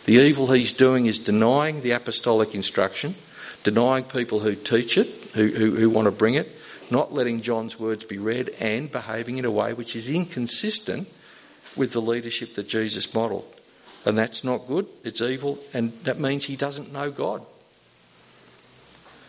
The 0.04 0.16
evil 0.16 0.52
he's 0.52 0.72
doing 0.72 1.06
is 1.06 1.18
denying 1.18 1.80
the 1.80 1.92
apostolic 1.92 2.54
instruction, 2.54 3.14
denying 3.62 4.04
people 4.04 4.40
who 4.40 4.54
teach 4.54 4.98
it, 4.98 5.08
who, 5.32 5.48
who, 5.48 5.70
who 5.74 5.90
want 5.90 6.06
to 6.06 6.12
bring 6.12 6.34
it, 6.34 6.50
not 6.90 7.12
letting 7.12 7.40
John's 7.40 7.78
words 7.78 8.04
be 8.04 8.18
read, 8.18 8.50
and 8.60 8.92
behaving 8.92 9.38
in 9.38 9.46
a 9.46 9.50
way 9.50 9.72
which 9.72 9.96
is 9.96 10.10
inconsistent 10.10 11.08
with 11.74 11.92
the 11.92 12.02
leadership 12.02 12.54
that 12.54 12.68
Jesus 12.68 13.12
modelled. 13.14 13.50
And 14.04 14.18
that's 14.18 14.44
not 14.44 14.68
good, 14.68 14.86
it's 15.02 15.22
evil, 15.22 15.58
and 15.72 15.92
that 16.04 16.20
means 16.20 16.44
he 16.44 16.56
doesn't 16.56 16.92
know 16.92 17.10
God. 17.10 17.44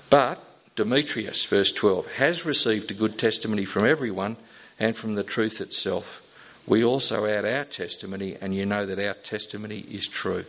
But 0.10 0.44
Demetrius, 0.76 1.46
verse 1.46 1.72
12, 1.72 2.08
has 2.14 2.46
received 2.46 2.92
a 2.92 2.96
good 2.96 3.18
testimony 3.18 3.64
from 3.64 3.86
everyone 3.86 4.36
and 4.78 4.98
from 4.98 5.16
the 5.16 5.24
truth 5.24 5.62
itself. 5.62 6.22
We 6.68 6.84
also 6.84 7.26
add 7.26 7.46
our 7.46 7.64
testimony, 7.64 8.36
and 8.42 8.54
you 8.54 8.66
know 8.66 8.86
that 8.86 9.00
our 9.00 9.14
testimony 9.14 9.80
is 9.80 10.08
true. 10.08 10.44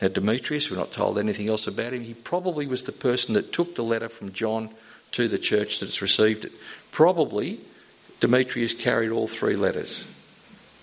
Now, 0.00 0.08
Demetrius, 0.08 0.70
we're 0.70 0.76
not 0.76 0.92
told 0.92 1.18
anything 1.18 1.48
else 1.48 1.66
about 1.66 1.92
him. 1.92 2.02
He 2.02 2.14
probably 2.14 2.66
was 2.66 2.82
the 2.82 2.92
person 2.92 3.34
that 3.34 3.52
took 3.52 3.74
the 3.74 3.84
letter 3.84 4.08
from 4.08 4.32
John 4.32 4.70
to 5.12 5.28
the 5.28 5.38
church 5.38 5.80
that's 5.80 6.02
received 6.02 6.44
it. 6.44 6.52
Probably 6.92 7.60
Demetrius 8.20 8.74
carried 8.74 9.10
all 9.10 9.26
three 9.26 9.56
letters. 9.56 10.04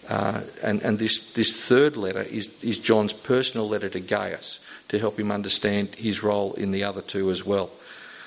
Uh, 0.07 0.41
and 0.61 0.81
and 0.81 0.99
this, 0.99 1.31
this 1.33 1.55
third 1.55 1.95
letter 1.95 2.23
is, 2.23 2.49
is 2.61 2.77
John's 2.77 3.13
personal 3.13 3.69
letter 3.69 3.89
to 3.89 3.99
Gaius 3.99 4.59
to 4.89 4.99
help 4.99 5.19
him 5.19 5.31
understand 5.31 5.95
his 5.95 6.21
role 6.21 6.53
in 6.53 6.71
the 6.71 6.83
other 6.83 7.01
two 7.01 7.31
as 7.31 7.45
well. 7.45 7.69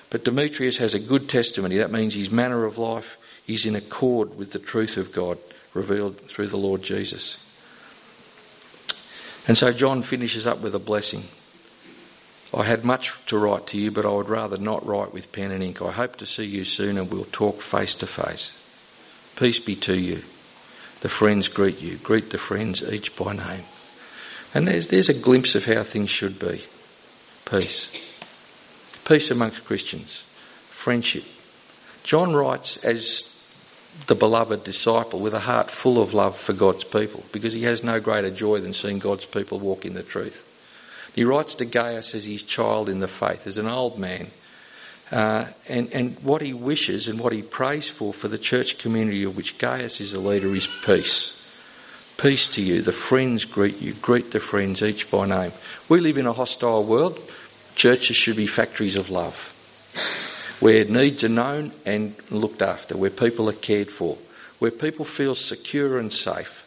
But 0.08 0.24
Demetrius 0.24 0.78
has 0.78 0.94
a 0.94 1.00
good 1.00 1.28
testimony. 1.28 1.78
That 1.78 1.90
means 1.90 2.14
his 2.14 2.30
manner 2.30 2.64
of 2.64 2.78
life 2.78 3.18
is 3.46 3.66
in 3.66 3.76
accord 3.76 4.38
with 4.38 4.52
the 4.52 4.58
truth 4.58 4.96
of 4.96 5.12
God 5.12 5.38
revealed 5.74 6.18
through 6.22 6.48
the 6.48 6.56
Lord 6.56 6.82
Jesus. 6.82 7.36
And 9.48 9.56
so 9.56 9.72
John 9.72 10.02
finishes 10.02 10.46
up 10.46 10.60
with 10.60 10.74
a 10.74 10.80
blessing. 10.80 11.24
I 12.54 12.64
had 12.64 12.84
much 12.84 13.14
to 13.26 13.38
write 13.38 13.66
to 13.68 13.78
you, 13.78 13.90
but 13.90 14.04
I 14.04 14.10
would 14.10 14.28
rather 14.28 14.58
not 14.58 14.86
write 14.86 15.12
with 15.12 15.32
pen 15.32 15.50
and 15.50 15.62
ink. 15.62 15.82
I 15.82 15.92
hope 15.92 16.16
to 16.16 16.26
see 16.26 16.44
you 16.44 16.64
soon 16.64 16.98
and 16.98 17.10
we'll 17.10 17.26
talk 17.26 17.60
face 17.60 17.94
to 17.96 18.06
face. 18.06 18.52
Peace 19.36 19.58
be 19.58 19.76
to 19.76 19.96
you. 19.96 20.22
The 21.00 21.08
friends 21.08 21.48
greet 21.48 21.80
you. 21.80 21.98
Greet 21.98 22.30
the 22.30 22.38
friends 22.38 22.82
each 22.82 23.14
by 23.16 23.34
name. 23.34 23.64
And 24.54 24.66
there's, 24.66 24.88
there's 24.88 25.10
a 25.10 25.14
glimpse 25.14 25.54
of 25.54 25.66
how 25.66 25.82
things 25.82 26.10
should 26.10 26.38
be. 26.38 26.64
Peace. 27.44 27.90
Peace 29.04 29.30
amongst 29.30 29.64
Christians. 29.64 30.24
Friendship. 30.70 31.24
John 32.02 32.34
writes 32.34 32.78
as 32.78 33.35
the 34.06 34.14
beloved 34.14 34.62
disciple 34.62 35.20
with 35.20 35.34
a 35.34 35.40
heart 35.40 35.70
full 35.70 36.00
of 36.00 36.14
love 36.14 36.36
for 36.36 36.52
God's 36.52 36.84
people 36.84 37.24
because 37.32 37.52
he 37.52 37.64
has 37.64 37.82
no 37.82 37.98
greater 37.98 38.30
joy 38.30 38.60
than 38.60 38.72
seeing 38.72 38.98
God's 38.98 39.26
people 39.26 39.58
walk 39.58 39.84
in 39.84 39.94
the 39.94 40.02
truth. 40.02 40.42
He 41.14 41.24
writes 41.24 41.54
to 41.56 41.64
Gaius 41.64 42.14
as 42.14 42.24
his 42.24 42.42
child 42.42 42.88
in 42.88 43.00
the 43.00 43.08
faith, 43.08 43.46
as 43.46 43.56
an 43.56 43.66
old 43.66 43.98
man. 43.98 44.28
Uh, 45.10 45.46
and, 45.68 45.92
and 45.92 46.16
what 46.22 46.42
he 46.42 46.52
wishes 46.52 47.08
and 47.08 47.18
what 47.18 47.32
he 47.32 47.42
prays 47.42 47.88
for 47.88 48.12
for 48.12 48.28
the 48.28 48.38
church 48.38 48.78
community 48.78 49.24
of 49.24 49.36
which 49.36 49.58
Gaius 49.58 50.00
is 50.00 50.12
a 50.12 50.20
leader 50.20 50.54
is 50.54 50.68
peace. 50.84 51.32
Peace 52.18 52.46
to 52.48 52.62
you. 52.62 52.82
The 52.82 52.92
friends 52.92 53.44
greet 53.44 53.80
you. 53.80 53.94
Greet 53.94 54.30
the 54.30 54.40
friends 54.40 54.82
each 54.82 55.10
by 55.10 55.26
name. 55.26 55.52
We 55.88 56.00
live 56.00 56.18
in 56.18 56.26
a 56.26 56.32
hostile 56.32 56.84
world. 56.84 57.18
Churches 57.76 58.16
should 58.16 58.36
be 58.36 58.46
factories 58.46 58.96
of 58.96 59.10
love 59.10 59.55
where 60.60 60.84
needs 60.84 61.22
are 61.22 61.28
known 61.28 61.72
and 61.84 62.14
looked 62.30 62.62
after, 62.62 62.96
where 62.96 63.10
people 63.10 63.48
are 63.48 63.54
cared 63.54 63.90
for, 63.90 64.16
where 64.58 64.70
people 64.70 65.04
feel 65.04 65.34
secure 65.34 65.98
and 65.98 66.12
safe. 66.12 66.64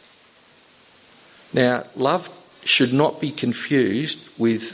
Now, 1.52 1.84
love 1.96 2.28
should 2.64 2.92
not 2.92 3.20
be 3.20 3.32
confused 3.32 4.28
with, 4.38 4.72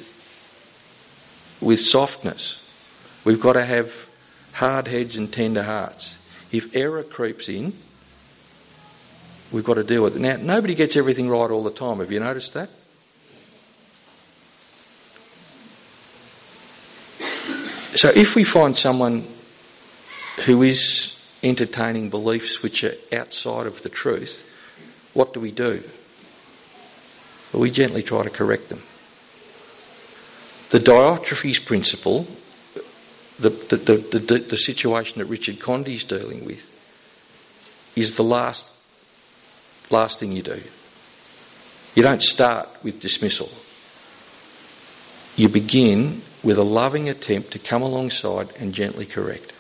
with 1.60 1.80
softness. 1.80 2.62
We've 3.24 3.40
got 3.40 3.54
to 3.54 3.64
have 3.64 4.06
hard 4.52 4.86
heads 4.86 5.16
and 5.16 5.32
tender 5.32 5.62
hearts. 5.62 6.16
If 6.52 6.76
error 6.76 7.02
creeps 7.02 7.48
in, 7.48 7.72
we've 9.50 9.64
got 9.64 9.74
to 9.74 9.84
deal 9.84 10.02
with 10.02 10.16
it. 10.16 10.20
Now, 10.20 10.36
nobody 10.36 10.74
gets 10.74 10.96
everything 10.96 11.28
right 11.28 11.50
all 11.50 11.64
the 11.64 11.70
time. 11.70 12.00
Have 12.00 12.12
you 12.12 12.20
noticed 12.20 12.54
that? 12.54 12.68
So 17.96 18.10
if 18.14 18.34
we 18.34 18.44
find 18.44 18.76
someone 18.76 19.24
who 20.44 20.62
is 20.62 21.16
entertaining 21.42 22.10
beliefs 22.10 22.62
which 22.62 22.84
are 22.84 22.94
outside 23.10 23.66
of 23.66 23.80
the 23.82 23.88
truth, 23.88 24.42
what 25.14 25.32
do 25.32 25.40
we 25.40 25.50
do? 25.50 25.82
Well, 27.52 27.62
we 27.62 27.70
gently 27.70 28.02
try 28.02 28.22
to 28.22 28.28
correct 28.28 28.68
them. 28.68 28.82
The 30.70 30.78
Diotrephes 30.78 31.64
principle, 31.64 32.26
the, 33.38 33.48
the, 33.48 33.76
the, 33.76 34.38
the, 34.40 34.56
situation 34.58 35.20
that 35.20 35.26
Richard 35.26 35.58
Condie 35.58 35.94
is 35.94 36.04
dealing 36.04 36.44
with, 36.44 36.62
is 37.96 38.16
the 38.16 38.24
last, 38.24 38.66
last 39.90 40.20
thing 40.20 40.32
you 40.32 40.42
do. 40.42 40.60
You 41.94 42.02
don't 42.02 42.22
start 42.22 42.68
with 42.82 43.00
dismissal. 43.00 43.48
You 45.36 45.48
begin 45.48 46.20
with 46.42 46.58
a 46.58 46.62
loving 46.62 47.08
attempt 47.08 47.50
to 47.52 47.58
come 47.58 47.82
alongside 47.82 48.48
and 48.58 48.72
gently 48.72 49.06
correct. 49.06 49.52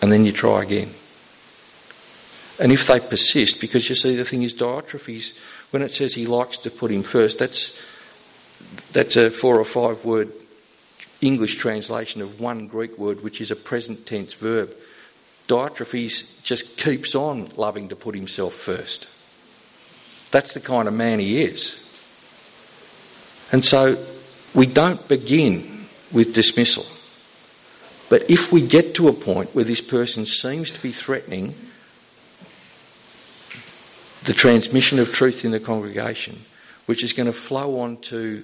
And 0.00 0.12
then 0.12 0.24
you 0.24 0.32
try 0.32 0.62
again. 0.62 0.94
And 2.60 2.72
if 2.72 2.86
they 2.86 3.00
persist, 3.00 3.60
because 3.60 3.88
you 3.88 3.94
see 3.94 4.16
the 4.16 4.24
thing 4.24 4.42
is 4.42 4.54
Diotrephes, 4.54 5.32
when 5.70 5.82
it 5.82 5.92
says 5.92 6.14
he 6.14 6.26
likes 6.26 6.58
to 6.58 6.70
put 6.70 6.90
him 6.90 7.02
first, 7.02 7.38
that's, 7.38 7.78
that's 8.92 9.16
a 9.16 9.30
four 9.30 9.58
or 9.58 9.64
five 9.64 10.04
word 10.04 10.32
English 11.20 11.56
translation 11.56 12.20
of 12.20 12.40
one 12.40 12.66
Greek 12.66 12.96
word, 12.98 13.22
which 13.22 13.40
is 13.40 13.50
a 13.50 13.56
present 13.56 14.06
tense 14.06 14.34
verb. 14.34 14.72
Diotrephes 15.46 16.42
just 16.42 16.76
keeps 16.76 17.14
on 17.14 17.50
loving 17.56 17.88
to 17.88 17.96
put 17.96 18.14
himself 18.14 18.54
first. 18.54 19.08
That's 20.30 20.52
the 20.52 20.60
kind 20.60 20.88
of 20.88 20.94
man 20.94 21.18
he 21.20 21.42
is. 21.42 21.84
And 23.50 23.64
so 23.64 23.96
we 24.58 24.66
don't 24.66 25.06
begin 25.06 25.86
with 26.10 26.34
dismissal. 26.34 26.84
But 28.08 28.28
if 28.28 28.52
we 28.52 28.60
get 28.60 28.96
to 28.96 29.06
a 29.06 29.12
point 29.12 29.54
where 29.54 29.62
this 29.62 29.80
person 29.80 30.26
seems 30.26 30.72
to 30.72 30.82
be 30.82 30.90
threatening 30.90 31.54
the 34.24 34.32
transmission 34.32 34.98
of 34.98 35.12
truth 35.12 35.44
in 35.44 35.52
the 35.52 35.60
congregation, 35.60 36.44
which 36.86 37.04
is 37.04 37.12
going 37.12 37.28
to 37.28 37.32
flow 37.32 37.78
on 37.78 37.98
to 37.98 38.42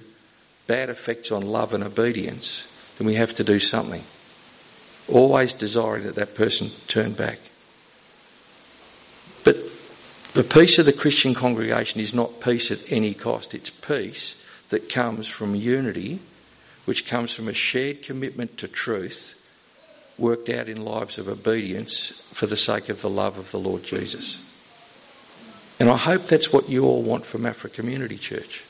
bad 0.67 0.89
effects 0.89 1.33
on 1.33 1.41
love 1.41 1.73
and 1.73 1.83
obedience, 1.83 2.65
then 2.97 3.07
we 3.07 3.15
have 3.15 3.35
to 3.35 3.43
do 3.43 3.59
something. 3.59 4.03
Always 5.09 5.51
desiring 5.51 6.03
that 6.03 6.15
that 6.15 6.33
person 6.33 6.69
turn 6.87 7.11
back. 7.11 7.39
But 9.43 9.57
the 10.33 10.45
peace 10.45 10.79
of 10.79 10.85
the 10.85 10.93
Christian 10.93 11.33
congregation 11.33 11.99
is 11.99 12.13
not 12.13 12.39
peace 12.39 12.71
at 12.71 12.89
any 12.89 13.13
cost. 13.13 13.53
It's 13.53 13.69
peace 13.69 14.37
that 14.69 14.89
comes 14.89 15.27
from 15.27 15.55
unity, 15.55 16.19
which 16.85 17.07
comes 17.07 17.31
from 17.31 17.47
a 17.47 17.53
shared 17.53 18.01
commitment 18.01 18.57
to 18.59 18.67
truth 18.67 19.35
worked 20.17 20.49
out 20.49 20.69
in 20.69 20.83
lives 20.83 21.17
of 21.17 21.27
obedience 21.27 22.07
for 22.31 22.45
the 22.45 22.57
sake 22.57 22.89
of 22.89 23.01
the 23.01 23.09
love 23.09 23.37
of 23.37 23.51
the 23.51 23.59
Lord 23.59 23.83
Jesus. 23.83 24.39
And 25.79 25.89
I 25.89 25.97
hope 25.97 26.27
that's 26.27 26.53
what 26.53 26.69
you 26.69 26.85
all 26.85 27.01
want 27.01 27.25
from 27.25 27.41
Maffra 27.41 27.71
Community 27.71 28.17
Church. 28.17 28.63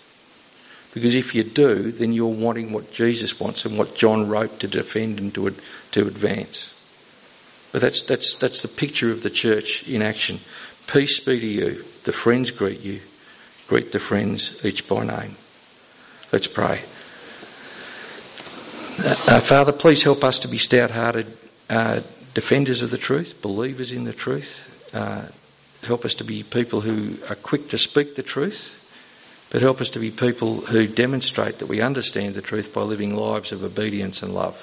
Because 0.94 1.14
if 1.14 1.36
you 1.36 1.44
do, 1.44 1.92
then 1.92 2.14
you're 2.14 2.28
wanting 2.28 2.72
what 2.72 2.92
Jesus 2.92 3.40
wants 3.40 3.66
and 3.66 3.78
what 3.78 3.96
John 3.96 4.28
wrote 4.30 4.62
to 4.62 4.68
defend 4.68 5.20
and 5.20 5.34
to, 5.36 5.54
to 5.92 6.08
advance. 6.08 6.72
But 7.72 7.82
that's, 7.82 8.02
that's, 8.02 8.38
that's 8.38 8.62
the 8.62 8.70
picture 8.70 9.12
of 9.12 9.22
the 9.22 9.30
church 9.30 9.88
in 9.88 10.02
action. 10.02 10.40
Peace 10.88 11.20
be 11.20 11.40
to 11.40 11.46
you. 11.46 11.86
The 12.06 12.14
friends 12.14 12.50
greet 12.52 12.80
you. 12.80 13.02
Greet 13.68 13.92
the 13.92 14.00
friends 14.00 14.64
each 14.64 14.88
by 14.88 15.06
name. 15.06 15.36
Let's 16.36 16.48
pray. 16.48 16.82
Uh, 19.00 19.40
Father, 19.40 19.72
please 19.72 20.04
help 20.04 20.22
us 20.22 20.40
to 20.40 20.50
be 20.50 20.58
stout-hearted 20.58 21.28
uh, 21.70 22.02
defenders 22.34 22.82
of 22.82 22.92
the 22.92 22.98
truth, 22.98 23.42
believers 23.42 23.90
in 23.90 24.04
the 24.04 24.12
truth. 24.12 24.92
Uh, 24.94 25.28
help 25.88 26.04
us 26.04 26.14
to 26.16 26.26
be 26.26 26.44
people 26.44 26.82
who 26.82 27.16
are 27.30 27.36
quick 27.36 27.70
to 27.70 27.78
speak 27.78 28.18
the 28.18 28.22
truth, 28.22 29.48
but 29.50 29.62
help 29.62 29.80
us 29.80 29.88
to 29.92 30.00
be 30.00 30.12
people 30.12 30.58
who 30.58 30.88
demonstrate 30.88 31.60
that 31.60 31.68
we 31.68 31.80
understand 31.80 32.36
the 32.36 32.42
truth 32.42 32.74
by 32.74 32.82
living 32.82 33.16
lives 33.16 33.54
of 33.54 33.64
obedience 33.64 34.22
and 34.22 34.34
love. 34.34 34.58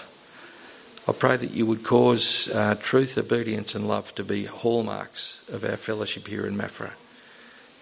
I 1.08 1.12
pray 1.12 1.38
that 1.38 1.52
you 1.52 1.64
would 1.64 1.84
cause 1.84 2.50
uh, 2.50 2.74
truth, 2.82 3.16
obedience 3.16 3.74
and 3.74 3.88
love 3.88 4.14
to 4.16 4.24
be 4.24 4.44
hallmarks 4.44 5.40
of 5.50 5.64
our 5.64 5.78
fellowship 5.78 6.28
here 6.28 6.44
in 6.44 6.54
Maffra. 6.54 6.90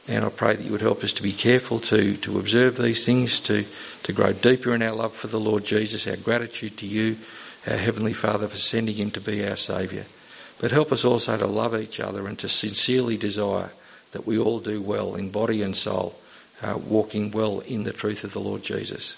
And 0.09 0.24
I 0.24 0.28
pray 0.28 0.57
that 0.57 0.64
you 0.64 0.72
would 0.72 0.80
help 0.80 1.05
us 1.05 1.12
to 1.12 1.22
be 1.22 1.32
careful 1.32 1.78
to, 1.80 2.16
to 2.16 2.38
observe 2.38 2.76
these 2.76 3.05
things, 3.05 3.38
to, 3.40 3.64
to 4.03 4.12
grow 4.12 4.32
deeper 4.32 4.74
in 4.74 4.82
our 4.82 4.94
love 4.94 5.14
for 5.14 5.28
the 5.28 5.40
Lord 5.40 5.64
Jesus, 5.64 6.07
our 6.07 6.16
gratitude 6.16 6.78
to 6.78 6.86
you, 6.86 7.16
our 7.66 7.76
Heavenly 7.76 8.12
Father, 8.12 8.48
for 8.48 8.59
sending 8.59 8.96
him 8.96 9.11
to 9.12 9.20
be 9.20 9.46
our 9.46 9.57
Saviour. 9.57 10.05
But 10.59 10.72
help 10.72 10.92
us 10.92 11.05
also 11.05 11.36
to 11.36 11.46
love 11.46 11.74
each 11.76 12.01
other 12.01 12.26
and 12.26 12.38
to 12.40 12.48
sincerely 12.48 13.16
desire 13.16 13.70
that 14.12 14.26
we 14.26 14.38
all 14.38 14.61
do 14.61 14.80
well 14.80 15.14
in 15.14 15.30
body 15.30 15.62
and 15.62 15.76
soul, 15.76 16.18
uh, 16.62 16.76
walking 16.76 17.30
well 17.30 17.61
in 17.61 17.84
the 17.84 17.92
truth 17.92 18.24
of 18.24 18.32
the 18.32 18.40
Lord 18.40 18.62
Jesus. 18.62 19.14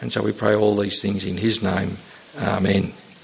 And 0.00 0.12
so 0.12 0.22
we 0.22 0.32
pray 0.32 0.54
all 0.54 0.76
these 0.76 1.02
things 1.02 1.24
in 1.24 1.36
His 1.36 1.62
name. 1.62 1.98
Amen. 2.38 2.92